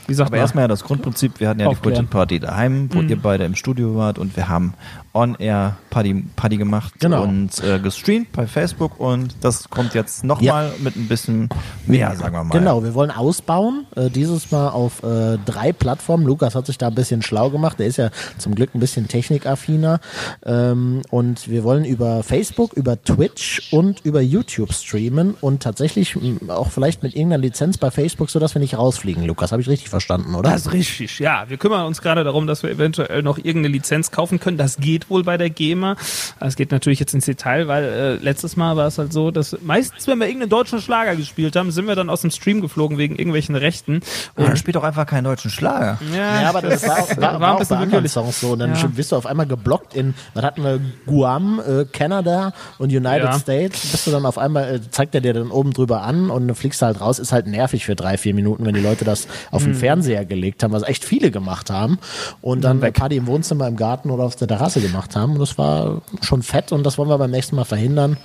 [0.06, 0.40] wie sagt Aber man?
[0.40, 1.94] erstmal ja das Grundprinzip, wir hatten ja Aufklären.
[1.94, 3.08] die Content Party daheim, wo Mhm.
[3.08, 4.74] ihr beide im Studio wart und wir haben
[5.14, 7.22] On-Air Party, Party gemacht Genau.
[7.24, 11.48] und äh, gestreamt bei Facebook und das kommt jetzt nochmal mit mit ein bisschen
[11.86, 12.58] mehr, sagen wir mal.
[12.58, 13.86] Genau, wir wollen ausbauen.
[13.96, 16.26] Äh, dieses Mal auf äh, drei Plattformen.
[16.26, 17.78] Lukas hat sich da ein bisschen schlau gemacht.
[17.78, 20.00] Der ist ja zum Glück ein bisschen technikaffiner.
[20.44, 26.16] Ähm, und wir wollen über Facebook, über Twitch und über YouTube streamen und tatsächlich
[26.48, 29.52] auch vielleicht mit irgendeiner Lizenz bei Facebook, sodass wir nicht rausfliegen, Lukas.
[29.52, 30.50] Habe ich richtig verstanden, oder?
[30.50, 31.44] Das ist richtig, ja.
[31.48, 34.56] Wir kümmern uns gerade darum, dass wir eventuell noch irgendeine Lizenz kaufen können.
[34.56, 35.96] Das geht wohl bei der GEMA.
[36.40, 39.56] Es geht natürlich jetzt ins Detail, weil äh, letztes Mal war es halt so, dass
[39.62, 42.98] meistens, wenn wir irgendeinen deutschen Schlager gespielt haben, sind wir dann aus dem Stream geflogen
[42.98, 44.00] wegen irgendwelchen Rechten.
[44.36, 45.98] Ja, dann spielt doch einfach keinen deutschen Schlager.
[46.16, 48.50] Ja, aber das war, auch- war, war, auch bei anderen Songs so.
[48.52, 48.86] Und dann Ja.
[48.86, 53.38] bist du auf einmal geblockt in, was hatten wir, Guam, äh, Kanada und United Ja.
[53.38, 53.80] States.
[53.92, 56.54] Bist du dann auf einmal, äh, zeigt er dir dann oben drüber an und du
[56.54, 57.18] fliegst halt raus.
[57.18, 59.66] Ist halt nervig für drei, vier Minuten, wenn die Leute das auf Mhm.
[59.66, 61.98] den Fernseher gelegt haben, was echt viele gemacht haben.
[62.40, 65.32] Und dann eine Party im Wohnzimmer, im Garten oder auf der Terrasse gemacht haben.
[65.34, 68.16] Und das war schon fett und das wollen wir beim nächsten Mal verhindern.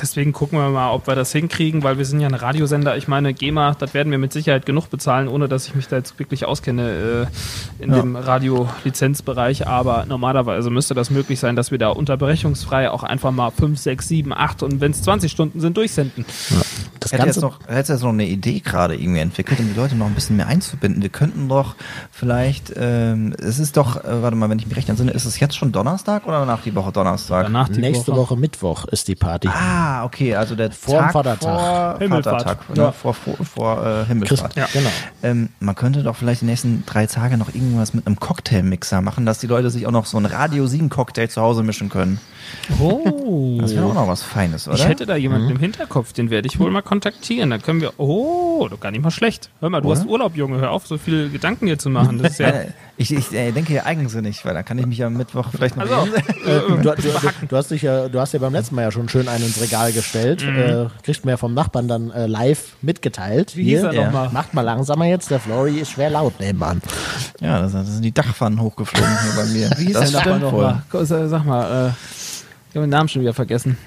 [0.00, 2.96] Deswegen gucken wir mal, ob wir das hinkriegen, weil wir sind ja ein Radiosender.
[2.96, 5.96] Ich meine, GEMA, das werden wir mit Sicherheit genug bezahlen, ohne dass ich mich da
[5.96, 7.28] jetzt wirklich auskenne
[7.80, 9.66] äh, in dem Radiolizenzbereich.
[9.66, 14.08] Aber normalerweise müsste das möglich sein, dass wir da unterbrechungsfrei auch einfach mal 5, 6,
[14.08, 16.24] 7, 8 und wenn es 20 Stunden sind, durchsenden.
[17.00, 19.96] Das Hätte jetzt noch, hätte jetzt noch eine Idee gerade irgendwie entwickelt, um die Leute
[19.96, 21.02] noch ein bisschen mehr einzubinden.
[21.02, 21.74] Wir könnten doch
[22.12, 25.40] vielleicht, ähm, es ist doch, äh, warte mal, wenn ich mich recht entsinne, ist es
[25.40, 27.44] jetzt schon Donnerstag oder nach die Woche Donnerstag?
[27.44, 28.36] Danach die nächste Woche.
[28.36, 29.48] Mittwoch ist die Party.
[29.48, 31.40] Ah, okay, also der Vor Tag Vatertag.
[31.40, 32.42] vor Himmelfahrt.
[32.42, 32.86] Vatertag, Ja.
[32.86, 34.56] ne, vor, vor, vor äh, Himmelfahrt.
[34.56, 34.66] Ja.
[34.72, 34.90] Genau.
[35.22, 39.26] Ähm, man könnte doch vielleicht die nächsten drei Tage noch irgendwas mit einem Cocktailmixer machen,
[39.26, 42.18] dass die Leute sich auch noch so ein Radio 7 Cocktail zu Hause mischen können.
[42.80, 43.58] Oh.
[43.60, 44.76] Das wäre auch noch was Feines, oder?
[44.76, 47.50] Ich hätte da jemanden im Hinterkopf, den werde ich wohl mal kontaktieren.
[47.50, 47.92] Dann können wir.
[47.98, 49.50] Oh, doch gar nicht mal schlecht.
[49.60, 50.00] Hör mal, du Oder?
[50.00, 50.58] hast Urlaub, Junge.
[50.58, 52.18] Hör auf, so viele Gedanken hier zu machen.
[52.18, 52.52] Das ist ja.
[52.98, 55.76] Äh, ich, ich äh, denke ja eigensinnig, weil dann kann ich mich am Mittwoch vielleicht
[55.76, 56.06] noch Also,
[56.44, 57.08] Du, du, du,
[57.48, 59.60] du, hast dich ja, du hast ja beim letzten Mal ja schon schön einen ins
[59.60, 60.42] Regal gestellt.
[60.42, 63.56] Äh, kriegt mir ja vom Nachbarn dann äh, live mitgeteilt.
[63.56, 64.04] Wie hieß er Ja.
[64.04, 64.28] nochmal?
[64.30, 66.82] Macht mal langsamer jetzt, der Flory ist schwer laut nebenan.
[67.40, 69.70] Ja, das, das sind die Dachpfannen hochgeflogen hier bei mir.
[69.78, 70.82] Wie hieß das der Nachbar nochmal?
[71.04, 71.92] Sag sag mal, äh,
[72.70, 73.78] ich habe den Namen schon wieder vergessen.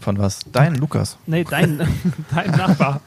[0.00, 0.40] Von was?
[0.50, 1.16] Dein Lukas.
[1.26, 1.80] Nee, dein,
[2.34, 3.00] dein Nachbar.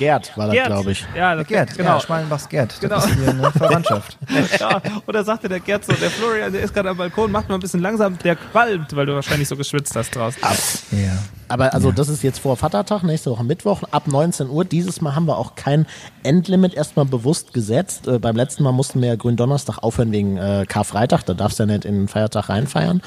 [0.00, 1.06] Gerd war das, glaube ich.
[1.14, 1.90] Ja, das, Gerd, genau.
[1.90, 2.80] ja, Schmalenbachs Gerd.
[2.80, 2.94] Genau.
[2.94, 4.16] Das ist hier eine Verwandtschaft.
[4.58, 7.50] ja, und da sagte der Gerd so, der Florian, der ist gerade am Balkon, macht
[7.50, 10.42] mal ein bisschen langsam, der qualmt, weil du wahrscheinlich so geschwitzt hast draußen.
[10.92, 11.18] ja.
[11.50, 14.64] Aber also das ist jetzt vor Vatertag, nächste Woche Mittwoch ab 19 Uhr.
[14.64, 15.86] Dieses Mal haben wir auch kein
[16.22, 18.06] Endlimit erstmal bewusst gesetzt.
[18.08, 21.24] Äh, beim letzten Mal mussten wir ja Gründonnerstag aufhören wegen äh, Karfreitag.
[21.26, 23.02] Da darfst du ja nicht in den Feiertag reinfeiern.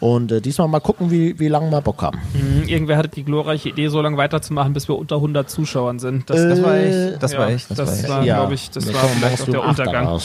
[0.00, 2.18] Und äh, diesmal mal gucken, wie, wie lange wir Bock haben.
[2.34, 6.28] Mhm, Irgendwer hatte die glorreiche Idee, so lange weiterzumachen, bis wir unter 100 Zuschauern sind.
[6.30, 7.22] Das, Das war Äh, echt.
[7.22, 7.70] Das ja, war echt.
[7.70, 10.18] Das, das war war- ja, glaub ich, das wir war vielleicht auch der Untergang.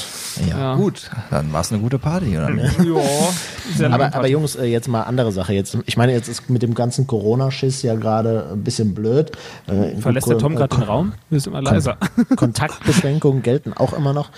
[0.49, 0.76] ja, Ja.
[0.76, 1.10] gut.
[1.30, 4.28] Dann war es eine gute Party, oder ja, Aber, aber.
[4.28, 5.53] Jungs, äh, jetzt mal andere Sache.
[5.53, 7.07] Jetzt, ich meine, jetzt ist mit dem ganzen
[7.50, 9.32] Corona-Schiss ja gerade ein bisschen blöd.
[9.68, 11.14] Äh, Verlässt der Tom gerade den Raum?
[11.30, 11.97] Wir sind immer leiser.
[12.36, 14.30] Kontaktbeschränkungen gelten auch immer noch.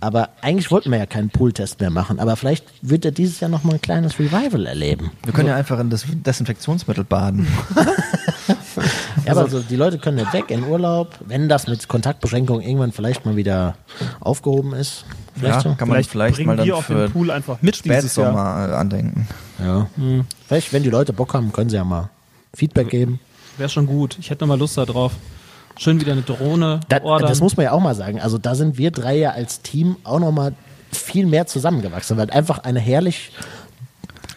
[0.00, 2.18] Aber eigentlich wollten wir ja keinen Pooltest mehr machen.
[2.20, 5.10] Aber vielleicht wird er dieses Jahr noch mal ein kleines Revival erleben.
[5.24, 7.46] Wir können ja einfach in das Desinfektionsmittel baden.
[9.24, 12.92] Ja, aber also die Leute können nicht weg in Urlaub, wenn das mit Kontaktbeschränkungen irgendwann
[12.92, 13.74] vielleicht mal wieder
[14.20, 15.04] aufgehoben ist.
[15.34, 15.74] Vielleicht Ja, so.
[15.74, 17.74] kann man vielleicht bringen mal dann auf für den Pool einfach mit.
[17.76, 19.26] Spätsommer äh, andenken.
[19.58, 19.88] Ja.
[20.46, 22.10] Vielleicht, wenn die Leute Bock haben, können sie ja mal
[22.56, 23.20] Feedback geben.
[23.58, 24.16] Wäre schon gut.
[24.20, 25.12] Ich hätte noch mal Lust da drauf.
[25.78, 28.20] Schön wieder eine Drohne Da, das muss man ja auch mal sagen.
[28.20, 30.54] Also da sind wir drei ja als Team auch noch mal
[30.90, 33.30] viel mehr zusammengewachsen, weil einfach eine herrlich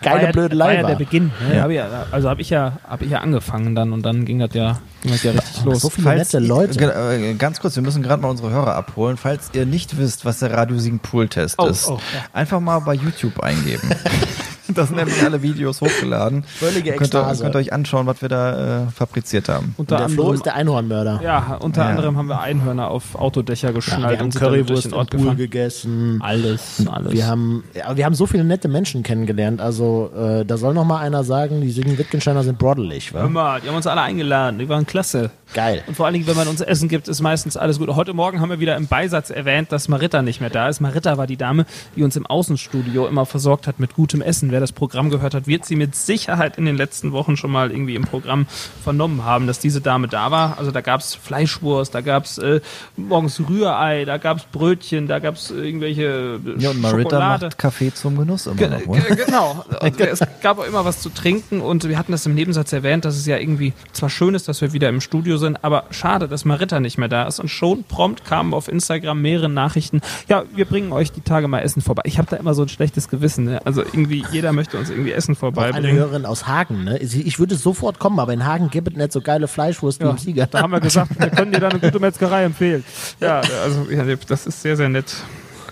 [0.01, 1.31] geile war ja, Blödelei war ja der Beginn.
[1.47, 1.55] Ne?
[1.55, 1.61] Ja.
[1.63, 4.39] Hab ich ja, also habe ich ja, habe ich ja angefangen dann und dann ging
[4.39, 5.81] das ja, ging das ja richtig los.
[5.81, 6.83] so viele nette ihr- Leute.
[7.11, 9.15] Äh, Ganz kurz, wir müssen gerade mal unsere Hörer abholen.
[9.15, 12.25] Falls ihr nicht wisst, was der Radio Siegen Pool-Test Oh, ist, oh, ja.
[12.33, 13.89] einfach mal bei YouTube eingeben.
[14.77, 16.43] da sind nämlich alle Videos hochgeladen.
[16.43, 19.73] Völlige könnt ihr, könnt ihr euch anschauen, was wir da äh, fabriziert haben.
[19.77, 21.19] unter der Flo anderem, ist der Einhornmörder.
[21.23, 21.89] ja, unter Ja.
[21.89, 24.93] anderem haben wir Einhörner auf Autodächer Ja, geschnallt wir haben und dann durch Currywurst im
[24.93, 26.19] Ort Pool gegessen.
[26.23, 27.11] Alles, alles.
[27.13, 29.61] Wir haben, ja, wir haben so viele nette Menschen kennengelernt.
[29.61, 33.29] Also äh, da soll noch mal einer sagen, die Siegen Wittgensteiner sind brodelig, Hör wa?
[33.29, 35.31] mal, die haben uns alle eingeladen, die waren klasse.
[35.53, 35.81] Geil.
[35.87, 37.89] Und vor allen Dingen, wenn man uns Essen gibt, ist meistens alles gut.
[37.95, 40.79] Heute Morgen haben wir wieder im Beisatz erwähnt, dass Maritta nicht mehr da ist.
[40.79, 41.65] Maritta war die Dame,
[41.95, 44.51] die uns im Außenstudio immer versorgt hat mit gutem Essen.
[44.51, 47.71] Wer das Programm gehört hat, wird sie mit Sicherheit in den letzten Wochen schon mal
[47.71, 48.45] irgendwie im Programm
[48.83, 50.57] vernommen haben, dass diese Dame da war.
[50.57, 52.61] Also da gab's Fleischwurst, da gab's äh,
[52.97, 57.45] morgens Rührei, da gab's Brötchen, da gab's irgendwelche äh, Ja, und Marita Schokolade.
[57.47, 59.01] macht Kaffee zum Genuss immer noch, oder?
[59.01, 59.65] ge- Genau.
[59.79, 63.05] Also es gab auch immer was zu trinken und wir hatten das im Nebensatz erwähnt,
[63.05, 66.27] dass es ja irgendwie zwar schön ist, dass wir wieder im Studio sind, aber schade,
[66.27, 67.39] dass Maritta nicht mehr da ist.
[67.39, 70.01] Und schon prompt kamen auf Instagram mehrere Nachrichten.
[70.27, 72.03] Ja, wir bringen euch die Tage mal Essen vorbei.
[72.05, 73.45] Ich habe da immer so ein schlechtes Gewissen.
[73.45, 73.61] Ne?
[73.65, 75.95] Also irgendwie jeder jeder möchte uns irgendwie Essen Auch eine vorbeibringen.
[75.97, 76.97] Hörerin aus Hagen, ne?
[76.99, 80.11] Ich würde sofort kommen, aber in Hagen gibt es nicht so geile Fleischwurst wie Ja,
[80.11, 80.47] im Sieger.
[80.47, 82.83] da haben wir gesagt, wir können dir da eine gute Metzgerei empfehlen.
[83.19, 85.13] Ja, also ja, das ist sehr, sehr nett,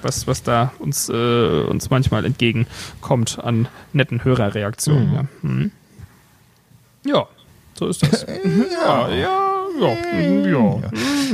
[0.01, 5.13] was, was da uns, äh, uns manchmal entgegenkommt an netten Hörerreaktionen.
[5.13, 5.23] Ja.
[5.41, 5.71] Mhm.
[7.05, 7.25] ja,
[7.77, 8.25] so ist das.
[8.25, 9.15] ja, ja,
[9.79, 10.47] ja, ja.
[10.49, 10.81] ja.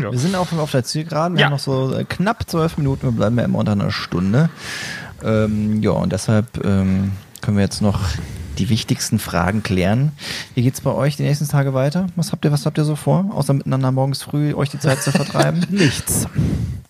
[0.02, 0.12] ja.
[0.12, 1.38] Wir sind auf, auf der Zielgeraden.
[1.38, 1.46] Wir Ja.
[1.48, 3.04] haben noch so äh, knapp zwölf Minuten.
[3.08, 4.50] Wir bleiben ja immer unter einer Stunde.
[5.24, 7.14] Ähm, ja, und deshalb ähm,
[7.44, 8.00] können wir jetzt noch
[8.58, 10.14] die wichtigsten Fragen klären.
[10.56, 12.08] Wie geht's bei euch die nächsten Tage weiter?
[12.16, 13.26] Was habt ihr, was habt ihr so vor?
[13.32, 15.66] Außer miteinander morgens früh euch die Zeit zu vertreiben?
[15.70, 16.28] Nichts.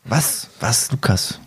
[0.06, 0.48] was?
[0.60, 1.40] Was, Lukas?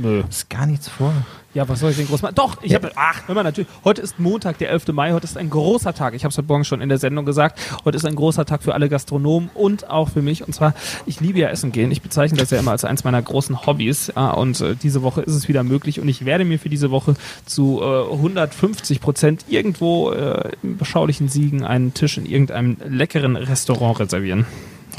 [0.00, 0.22] Nö.
[0.28, 1.12] Ist gar nichts vor.
[1.54, 2.34] Ja, was soll ich denn groß machen?
[2.36, 4.88] Doch, ich habe, ach, hör mal, natürlich, heute ist Montag, der 11.
[4.88, 6.14] Mai, heute ist ein großer Tag.
[6.14, 7.58] Ich habe es heute Morgen schon in der Sendung gesagt.
[7.84, 10.46] Heute ist ein großer Tag für alle Gastronomen und auch für mich.
[10.46, 10.74] Und zwar,
[11.06, 11.90] ich liebe ja Essen gehen.
[11.90, 14.12] Ich bezeichne das ja immer als eins meiner großen Hobbys.
[14.14, 15.98] Ja, und äh, diese Woche ist es wieder möglich.
[16.00, 21.28] Und ich werde mir für diese Woche zu äh, 150 Prozent irgendwo äh, im beschaulichen
[21.28, 24.46] Siegen einen Tisch in irgendeinem leckeren Restaurant reservieren.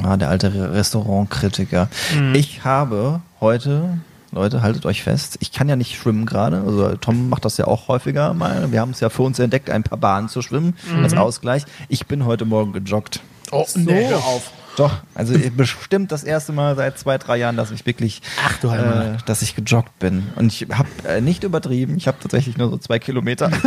[0.04, 1.90] Ah, der alte Re- Restaurantkritiker.
[2.34, 4.00] Ich habe heute,
[4.32, 6.62] Leute, haltet euch fest, ich kann ja nicht schwimmen gerade.
[6.66, 8.72] Also Tom macht das ja auch häufiger mal.
[8.72, 11.64] Wir haben es ja für uns entdeckt, ein paar Bahnen zu schwimmen als Ausgleich.
[11.88, 13.22] Ich bin heute Morgen gejoggt.
[13.52, 14.52] Oh, nee, hör auf.
[14.80, 18.70] Doch, also bestimmt das erste Mal seit zwei, drei Jahren, dass ich wirklich, Ach du
[18.70, 20.28] äh, dass ich gejoggt bin.
[20.38, 23.52] Und ich habe äh, nicht übertrieben, ich habe tatsächlich nur so zwei Kilometer.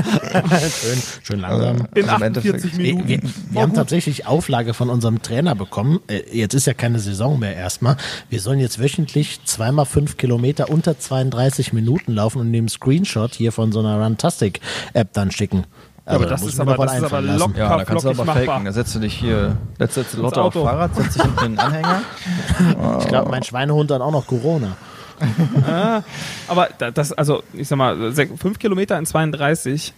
[0.00, 1.88] Schön, schön langsam.
[1.94, 3.08] In Also im Endeffekt- 48 Wir, Minuten.
[3.08, 3.76] wir, wir Oh, haben gut.
[3.76, 6.00] tatsächlich Auflage von unserem Trainer bekommen.
[6.08, 7.96] Äh, Jetzt ist ja keine Saison mehr erstmal.
[8.30, 13.52] Wir sollen jetzt wöchentlich zweimal fünf Kilometer unter 32 Minuten laufen und den Screenshot hier
[13.52, 15.64] von so einer Runtastic-App dann schicken.
[16.06, 17.58] Aber da das ist aber- das ist aber locker.
[17.58, 18.44] Ja, da kannst du aber machbar.
[18.44, 18.64] faken.
[18.64, 20.54] Da setzt du dich hier, da setzt du Lotte auf.
[20.54, 22.02] Fahrrad, setzt dich hinten in den Anhänger.
[23.00, 24.76] Ich glaube, mein Schweinehund hat auch noch Corona.
[26.48, 29.92] Aber da- das, also, ich sag mal, 5 Kilometer in 32.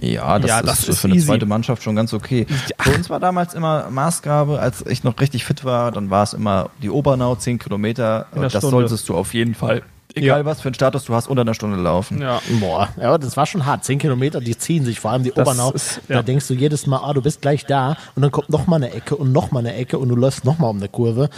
[0.00, 1.26] Ja, das, Ja, ist, das ist für eine easy.
[1.26, 2.46] zweite Mannschaft schon ganz okay.
[2.78, 6.32] Für uns war damals immer Maßgabe, als ich noch richtig fit war, dann war es
[6.32, 8.26] immer die Obernau, 10 Kilometer.
[8.34, 8.68] Das Stunde.
[8.70, 9.82] solltest du auf jeden Fall,
[10.16, 12.20] egal was für einen Status du hast, unter einer Stunde laufen.
[12.20, 12.40] Ja.
[12.60, 13.84] Boah, ja, das war schon hart.
[13.84, 15.72] Zehn Kilometer, die ziehen sich, vor allem die Das Obernau.
[15.72, 16.22] ist- Da ja.
[16.22, 18.92] denkst du jedes Mal, ah, du bist gleich da und dann kommt noch mal eine
[18.92, 21.28] Ecke und noch mal eine Ecke und du läufst noch mal um eine Kurve.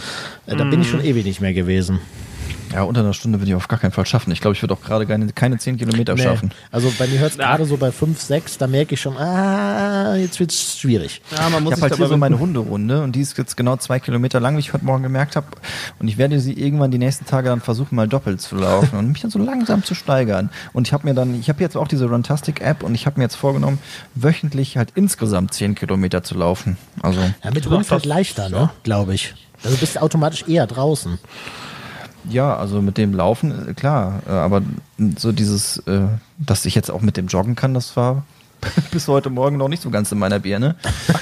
[0.47, 0.91] Äh, Da bin ich Mhm.
[0.91, 1.99] schon ewig nicht mehr gewesen.
[2.73, 4.31] Ja, unter einer Stunde würde ich auf gar keinen Fall schaffen.
[4.31, 6.23] Ich glaube, ich würde auch gerade keine, keine 10 Kilometer Nee.
[6.23, 6.51] schaffen.
[6.71, 10.15] Also bei mir hört es gerade so bei 5, 6, da merke ich schon, ah,
[10.15, 11.21] jetzt wird es schwierig.
[11.35, 13.75] Ja, man muss Ich habe halt hier so meine Hunderunde und die ist jetzt genau
[13.77, 15.47] zwei Kilometer lang, wie ich heute Morgen gemerkt habe.
[15.99, 19.07] Und ich werde sie irgendwann die nächsten Tage dann versuchen, mal doppelt zu laufen und
[19.11, 20.49] mich dann so langsam zu steigern.
[20.73, 23.23] Und ich habe mir dann, ich habe jetzt auch diese Runtastic-App und ich habe mir
[23.25, 23.79] jetzt vorgenommen,
[24.15, 26.77] wöchentlich halt insgesamt 10 Kilometer zu laufen.
[27.01, 28.69] Also Ja, mit halt das- leichter, ne?
[28.83, 29.33] glaube ich.
[29.63, 31.19] Also bist du automatisch eher draußen.
[32.29, 34.21] Ja, also mit dem Laufen, äh, klar.
[34.27, 34.61] Äh, aber
[35.17, 36.01] so dieses, äh,
[36.37, 38.23] dass ich jetzt auch mit dem joggen kann, das war
[38.91, 40.75] bis heute Morgen noch nicht so ganz in meiner Birne.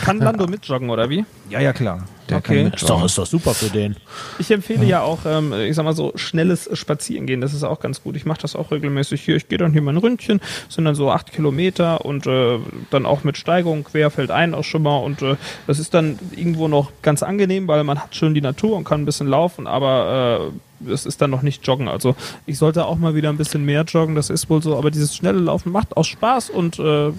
[0.03, 1.23] Kann Lando mitjoggen, oder wie?
[1.51, 2.03] Ja, ja, klar.
[2.29, 2.63] Der Okay.
[2.63, 3.05] kann Ist doch, mitjoggen.
[3.05, 3.95] ist doch super für den.
[4.39, 7.39] Ich empfehle ja auch, ähm, ich sag mal so, schnelles Spazierengehen.
[7.39, 8.15] Das ist auch ganz gut.
[8.15, 9.35] Ich mache das auch regelmäßig hier.
[9.35, 12.57] Ich gehe dann hier mein Ründchen, sind dann so acht Kilometer und äh,
[12.89, 14.97] dann auch mit Steigung querfeldein auch schon mal.
[14.97, 15.35] Und äh,
[15.67, 19.01] das ist dann irgendwo noch ganz angenehm, weil man hat schön die Natur und kann
[19.01, 21.88] ein bisschen laufen, aber äh, es ist dann noch nicht joggen.
[21.88, 22.15] Also
[22.45, 24.78] ich sollte auch mal wieder ein bisschen mehr joggen, das ist wohl so.
[24.78, 27.11] Aber dieses schnelle Laufen macht auch Spaß und äh,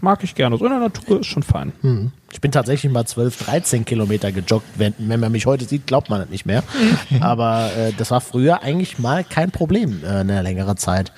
[0.00, 0.56] mag ich gerne.
[0.56, 1.72] So in der Natur ist schon fein.
[1.82, 2.12] Hm.
[2.32, 4.66] Ich bin tatsächlich mal 12, 13 Kilometer gejoggt.
[4.76, 6.62] Wenn, wenn man mich heute sieht, glaubt man das nicht mehr.
[7.20, 11.12] Aber äh, das war früher eigentlich mal kein Problem äh, eine längere Zeit.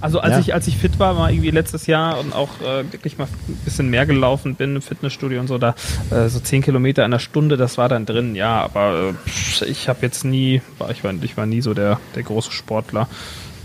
[0.00, 0.38] Also als Ja.
[0.40, 3.56] ich als ich fit war, war irgendwie letztes Jahr und auch äh, wirklich mal ein
[3.64, 5.74] bisschen mehr gelaufen bin im Fitnessstudio und so da
[6.10, 8.60] äh, so zehn Kilometer in einer Stunde, das war dann drin, ja.
[8.62, 9.14] Aber
[9.60, 12.50] äh, ich habe jetzt nie, war ich war ich war nie so der der große
[12.52, 13.08] Sportler.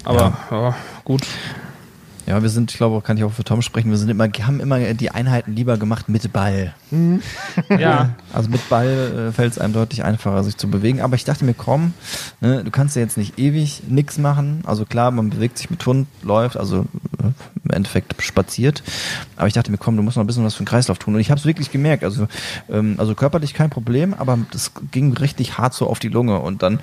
[0.06, 1.24] Aber ja, gut.
[2.30, 4.60] Ja, wir sind, ich glaube, kann ich auch für Tom sprechen, wir sind immer, haben
[4.60, 6.76] immer die Einheiten lieber gemacht mit Ball.
[7.80, 11.02] Ja, Also mit Ball äh, fällt es einem deutlich einfacher, sich zu bewegen.
[11.02, 11.94] Aber ich dachte mir, komm,
[12.40, 14.62] ne, du kannst ja jetzt nicht ewig nix machen.
[14.66, 16.86] Also klar, man bewegt sich mit Hund, läuft, also
[17.20, 17.32] äh,
[17.66, 18.84] im Endeffekt spaziert.
[19.36, 21.16] Aber ich dachte mir, komm, du musst noch ein bisschen was für den Kreislauf tun.
[21.16, 22.04] Und ich habe es wirklich gemerkt.
[22.04, 22.28] Also,
[22.70, 26.40] ähm, also körperlich kein Problem, aber das ging richtig hart so auf die Lunge.
[26.40, 26.80] Und dann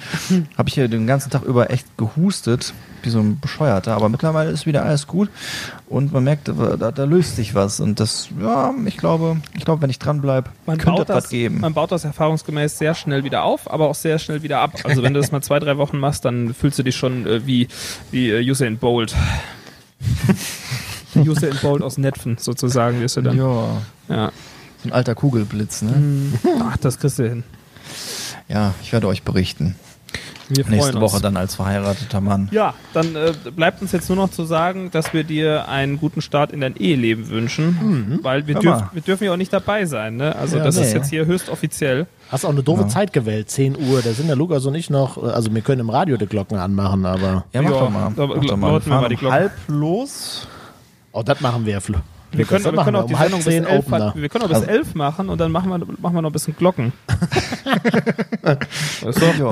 [0.58, 3.94] habe ich hier den ganzen Tag über echt gehustet, wie so ein Bescheuerter.
[3.94, 5.30] Aber mittlerweile ist wieder alles gut.
[5.88, 7.80] Und man merkt, da, da löst sich was.
[7.80, 11.24] Und das, ja, ich glaube, ich glaube, wenn ich dran bleibe, man könnte baut das
[11.24, 11.60] das, geben.
[11.60, 14.72] man baut das erfahrungsgemäß sehr schnell wieder auf, aber auch sehr schnell wieder ab.
[14.84, 17.46] Also wenn du das mal zwei drei Wochen machst, dann fühlst du dich schon äh,
[17.46, 17.68] wie
[18.10, 19.14] wie äh, Usain Bolt.
[21.14, 23.36] Usain Bolt aus Netfen sozusagen wirst du dann.
[23.36, 24.32] Ja, Ja.
[24.82, 26.32] so ein alter Kugelblitz, ne?
[26.62, 27.44] Ach, das kriegst du hin.
[28.48, 29.76] Ja, ich werde euch berichten.
[30.48, 31.12] Wir freuen Nächste uns.
[31.12, 32.48] Woche dann als verheirateter Mann.
[32.52, 36.20] Ja, dann äh, bleibt uns jetzt nur noch zu sagen, dass wir dir einen guten
[36.22, 40.16] Start in dein Eheleben wünschen, weil wir, dürf, wir dürfen ja auch nicht dabei sein.
[40.16, 40.36] Ne?
[40.36, 40.98] Also Ja, das ist nee.
[40.98, 42.06] jetzt hier höchst offiziell.
[42.30, 44.02] Hast auch eine doofe Zeit gewählt, 10 Uhr.
[44.02, 46.58] Da sind der Lukas und ich noch, äh, also wir können im Radio die Glocken
[46.58, 47.44] anmachen, aber.
[47.52, 48.10] Ja, mach Ja, doch mal.
[48.10, 48.72] Mach doch mal.
[48.72, 49.34] wir fahren mal die Glocken.
[49.38, 50.46] halb los.
[51.12, 51.98] Oh, das machen wir, Flo.
[52.36, 54.94] Wir können, wir können auch die Sendung bis elf, wir können auch bis Also- elf
[54.94, 56.92] machen und dann machen wir, machen wir noch ein bisschen Glocken.
[58.46, 58.56] Ja.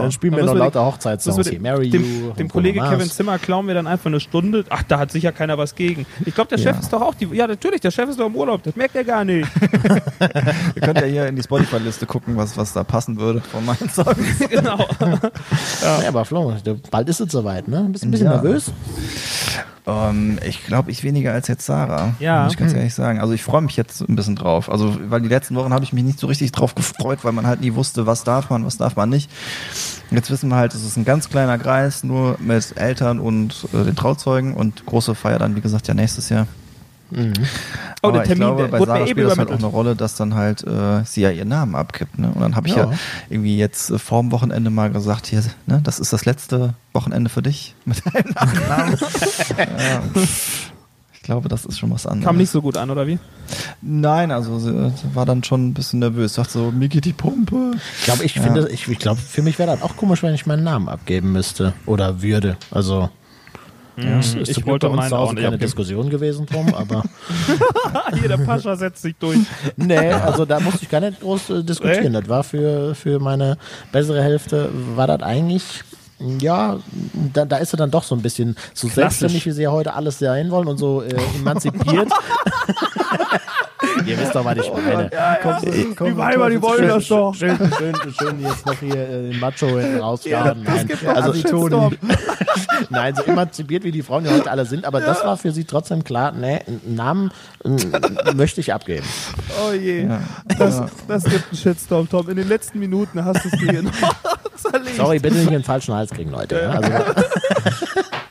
[0.02, 1.58] Dann spielen wir noch lauter Hochzeitssongs hier.
[1.58, 2.30] dem, Marry dem, You.
[2.32, 3.10] dem Kollege Kevin.
[3.10, 4.64] Zimmer klauen wir dann einfach eine Stunde.
[4.70, 6.06] Ach, da hat sicher keiner was gegen.
[6.24, 7.26] Ich glaube, der Chef ist doch auch die.
[7.26, 8.62] Ja, natürlich, der Chef ist doch im Urlaub.
[8.62, 9.48] Das merkt er gar nicht.
[10.74, 13.88] Ihr könnt ja hier in die Spotify-Liste gucken, was, was da passen würde von meinen
[13.90, 14.16] Songs.
[14.50, 14.86] genau.
[15.82, 16.54] Ja, aber Flo,
[16.90, 17.86] bald ist es soweit, ne?
[17.90, 18.72] Bist du ein bisschen nervös?
[19.86, 22.14] Ähm, ich glaube, ich weniger als jetzt Sarah.
[22.18, 22.44] Ja.
[22.44, 23.20] Muss ich ganz ehrlich sagen.
[23.20, 24.70] Also ich freue mich jetzt ein bisschen drauf.
[24.70, 27.46] Also, weil die letzten Wochen habe ich mich nicht so richtig drauf gefreut, weil man
[27.46, 29.30] halt nie wusste, was darf man, was darf man nicht.
[30.10, 33.84] Jetzt wissen wir halt, es ist ein ganz kleiner Kreis, nur mit Eltern und äh,
[33.84, 36.46] den Trauzeugen und große Feier dann, wie gesagt, ja nächstes Jahr.
[37.10, 37.16] Oh,
[38.02, 40.16] Aber der ich Termin, glaube, bei Sarah eben spielt das halt auch eine Rolle, dass
[40.16, 42.18] dann halt äh, sie ja ihren Namen abgibt.
[42.18, 42.30] Ne?
[42.34, 42.90] Und dann habe ich ja.
[42.90, 42.98] Ja.
[43.30, 47.30] irgendwie jetzt äh, vor dem Wochenende mal gesagt, hier, ne, das ist das letzte Wochenende
[47.30, 48.98] für dich mit deinem Nachnamen.
[49.58, 50.02] ja.
[51.14, 52.26] Ich glaube, das ist schon was anderes.
[52.26, 53.18] Kam nicht so gut an, oder wie?
[53.80, 56.34] Nein, also sie äh, war dann schon ein bisschen nervös.
[56.34, 57.70] Sagt so, mir geht die Pumpe.
[57.98, 60.44] Ich glaube, ich finde, ich, ich glaube, für mich wäre das auch komisch, wenn ich
[60.44, 62.58] meinen Namen abgeben müsste oder würde.
[62.70, 63.08] Also
[63.96, 65.58] es ist ich wollte uns auch keine.
[65.58, 67.04] Diskussion gewesen drum, aber
[68.18, 69.38] Hier, der Pascha setzt sich durch.
[69.76, 72.12] nee, also da musste ich gar nicht groß äh, diskutieren.
[72.12, 73.56] Das war für, für meine
[73.92, 75.84] bessere Hälfte, war das eigentlich,
[76.40, 76.78] ja,
[77.32, 78.94] da, da ist er dann doch so ein bisschen so Klassisch.
[78.94, 82.08] selbstständig, wie sie ja heute alles sein wollen und so äh, emanzipiert.
[84.06, 85.10] Ihr wisst doch, was ich meine.
[85.10, 87.34] Die Weiber, die wollen das doch.
[87.34, 90.62] Schön, schön, schön jetzt noch hier äh, den Macho hinten rausgraben.
[90.62, 91.96] Nein, also Shitstorm.
[92.90, 95.64] Nein, so emanzipiert wie die Frauen ja heute alle sind, aber das war für sie
[95.64, 97.32] trotzdem klar, nee, einen Namen
[98.34, 99.06] möchte ich abgeben.
[99.66, 100.06] Oh je.
[100.06, 100.20] Ja.
[100.58, 102.28] Das, das gibt einen Shitstorm, Tom.
[102.28, 103.92] In den letzten Minuten hast du es dir noch
[104.56, 104.96] zerlegt.
[104.96, 106.60] Sorry, bitte nicht in den falschen Hals kriegen, Leute.
[106.60, 107.22] Ja, also,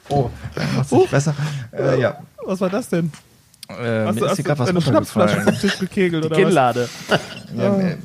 [0.09, 0.29] Oh,
[0.75, 1.33] macht sich besser.
[1.71, 2.17] Äh, ja.
[2.45, 3.11] Was war das denn?
[3.79, 5.59] Äh, Hast mir du, ist hier gerade was eine Schnapsflasche runtergefallen.
[5.61, 6.43] vom Tisch gekegelt oder was?
[6.43, 6.89] Kinnlade.
[7.57, 7.97] Ja, mir mir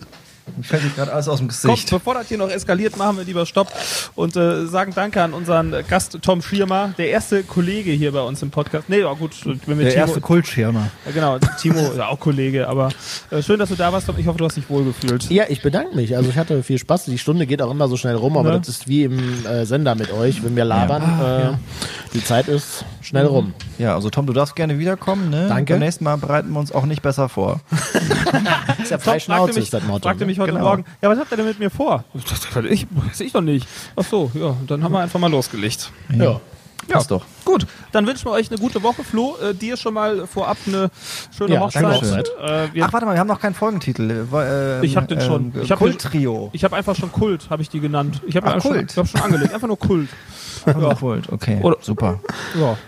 [0.63, 1.91] fällt mir gerade alles aus dem Komm, Gesicht.
[1.91, 3.73] bevor das hier noch eskaliert, machen wir lieber Stopp
[4.15, 8.43] und äh, sagen Danke an unseren Gast Tom Schirmer, der erste Kollege hier bei uns
[8.43, 8.89] im Podcast.
[8.89, 10.89] Nee, ja gut, wenn wir Der Timo, erste Kultschirmer.
[11.07, 12.91] Ja, genau, Timo, ja auch Kollege, aber
[13.31, 14.17] äh, schön, dass du da warst, Tom.
[14.19, 15.31] Ich hoffe, du hast dich wohlgefühlt.
[15.31, 16.17] Ja, ich bedanke mich.
[16.17, 17.05] Also ich hatte viel Spaß.
[17.07, 18.59] Die Stunde geht auch immer so schnell rum, aber Ja.
[18.59, 21.03] das ist wie im äh, Sender mit euch, wenn wir labern.
[21.55, 21.57] äh,
[22.15, 23.53] Die Zeit ist schnell rum.
[23.79, 25.31] Ja, also Tom, du darfst gerne wiederkommen.
[25.31, 25.47] Ne?
[25.49, 25.75] Danke.
[25.75, 27.61] Beim nächsten Mal bereiten wir uns auch nicht besser vor.
[28.83, 30.03] Ist ja Tom frei fragte Schnauze, mich, ist das Motto.
[30.09, 30.27] fragte ne?
[30.27, 30.65] mich heute Genau.
[30.65, 32.05] Morgen, ja, was habt ihr denn mit mir vor?
[32.15, 33.67] Ich dachte, Ich, weiß ich doch nicht.
[33.97, 35.91] Ach so, ja, dann haben wir einfach mal losgelegt.
[36.17, 36.41] Ja.
[36.89, 37.27] Passt doch.
[37.45, 39.37] Gut, dann wünschen wir euch eine gute Woche, Flo.
[39.43, 40.91] Äh, dir schon mal vorab eine
[41.37, 41.83] schöne Ja, Hochzeit.
[41.83, 42.19] danke schön.
[42.43, 44.11] Äh, wir, Ach, warte mal, wir haben noch keinen Folgentitel.
[44.11, 45.53] Äh, Ähm, Ich hab den schon.
[45.61, 46.49] Ich hab den- Kulttrio.
[46.55, 48.23] ich habe einfach schon Kult, habe ich die genannt.
[48.27, 48.91] Ich habe einfach schon, Kult.
[48.93, 50.09] ich hab schon angelegt, einfach nur Kult.
[50.65, 50.95] Ja.
[50.95, 51.59] Kult, okay.
[51.63, 52.21] Oder- Super.
[52.59, 52.79] Ja,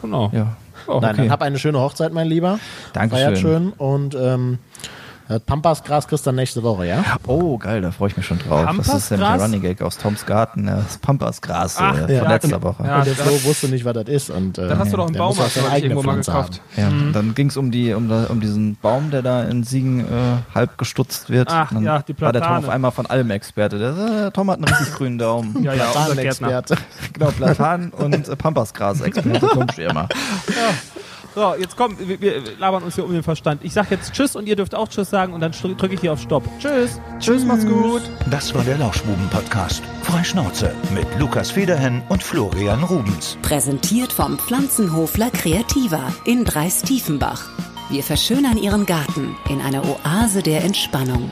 [0.00, 0.30] genau.
[0.32, 0.56] Ja.
[0.86, 1.16] Oh, Nein, Okay.
[1.22, 2.58] dann hab eine schöne Hochzeit, mein Lieber.
[2.94, 3.24] Dankeschön.
[3.26, 5.01] Feiert schön und ähm, äh,
[5.40, 7.04] Pampasgras kriegst du dann nächste Woche, ja?
[7.26, 8.64] Oh, geil, da freue ich mich schon drauf.
[8.76, 9.42] das ist nämlich der Pampasgras?
[9.42, 12.20] Running Gag aus Toms Garten, ja, das Pampasgras Ach, äh, ja.
[12.20, 12.84] von letzter Woche.
[12.86, 14.30] Ja, und der Flo wusste nicht, was das ist.
[14.30, 15.94] Und, äh, Dann hast du doch einen der muss Baumarkt, auch seine hab ich eigene
[15.94, 16.60] irgendwo mal gekauft.
[16.76, 17.12] Ja, Mhm.
[17.12, 20.04] dann ging es um, die, um, da, um diesen Baum, der da in Siegen äh,
[20.54, 21.48] halb gestutzt wird.
[21.50, 22.66] Ach, dann ja, die war der Tom Platane.
[22.66, 23.78] auf einmal von allem Experte.
[23.78, 25.56] Der, äh, Tom hat einen richtig grünen Daumen.
[25.62, 25.84] Ja, ja.
[25.86, 26.76] Platanexperte.
[27.12, 30.08] Genau, Platan und äh, Pampasgras-Experte Tom Schirmer.
[31.34, 33.64] So, jetzt komm, wir, wir labern uns hier um den Verstand.
[33.64, 36.12] Ich sag jetzt Tschüss und ihr dürft auch Tschüss sagen und dann drücke ich hier
[36.12, 36.44] auf Stopp.
[36.58, 37.00] Tschüss.
[37.20, 38.02] Tschüss, macht's gut.
[38.30, 39.82] Das war der Lauschbuben-Podcast.
[40.02, 43.38] Freischnauze mit Lukas Federhen und Florian Rubens.
[43.40, 47.48] Präsentiert vom Pflanzenhofler Creativa in Dreis-Tiefenbach.
[47.88, 51.30] Wir verschönern Ihren Garten in einer Oase der Entspannung.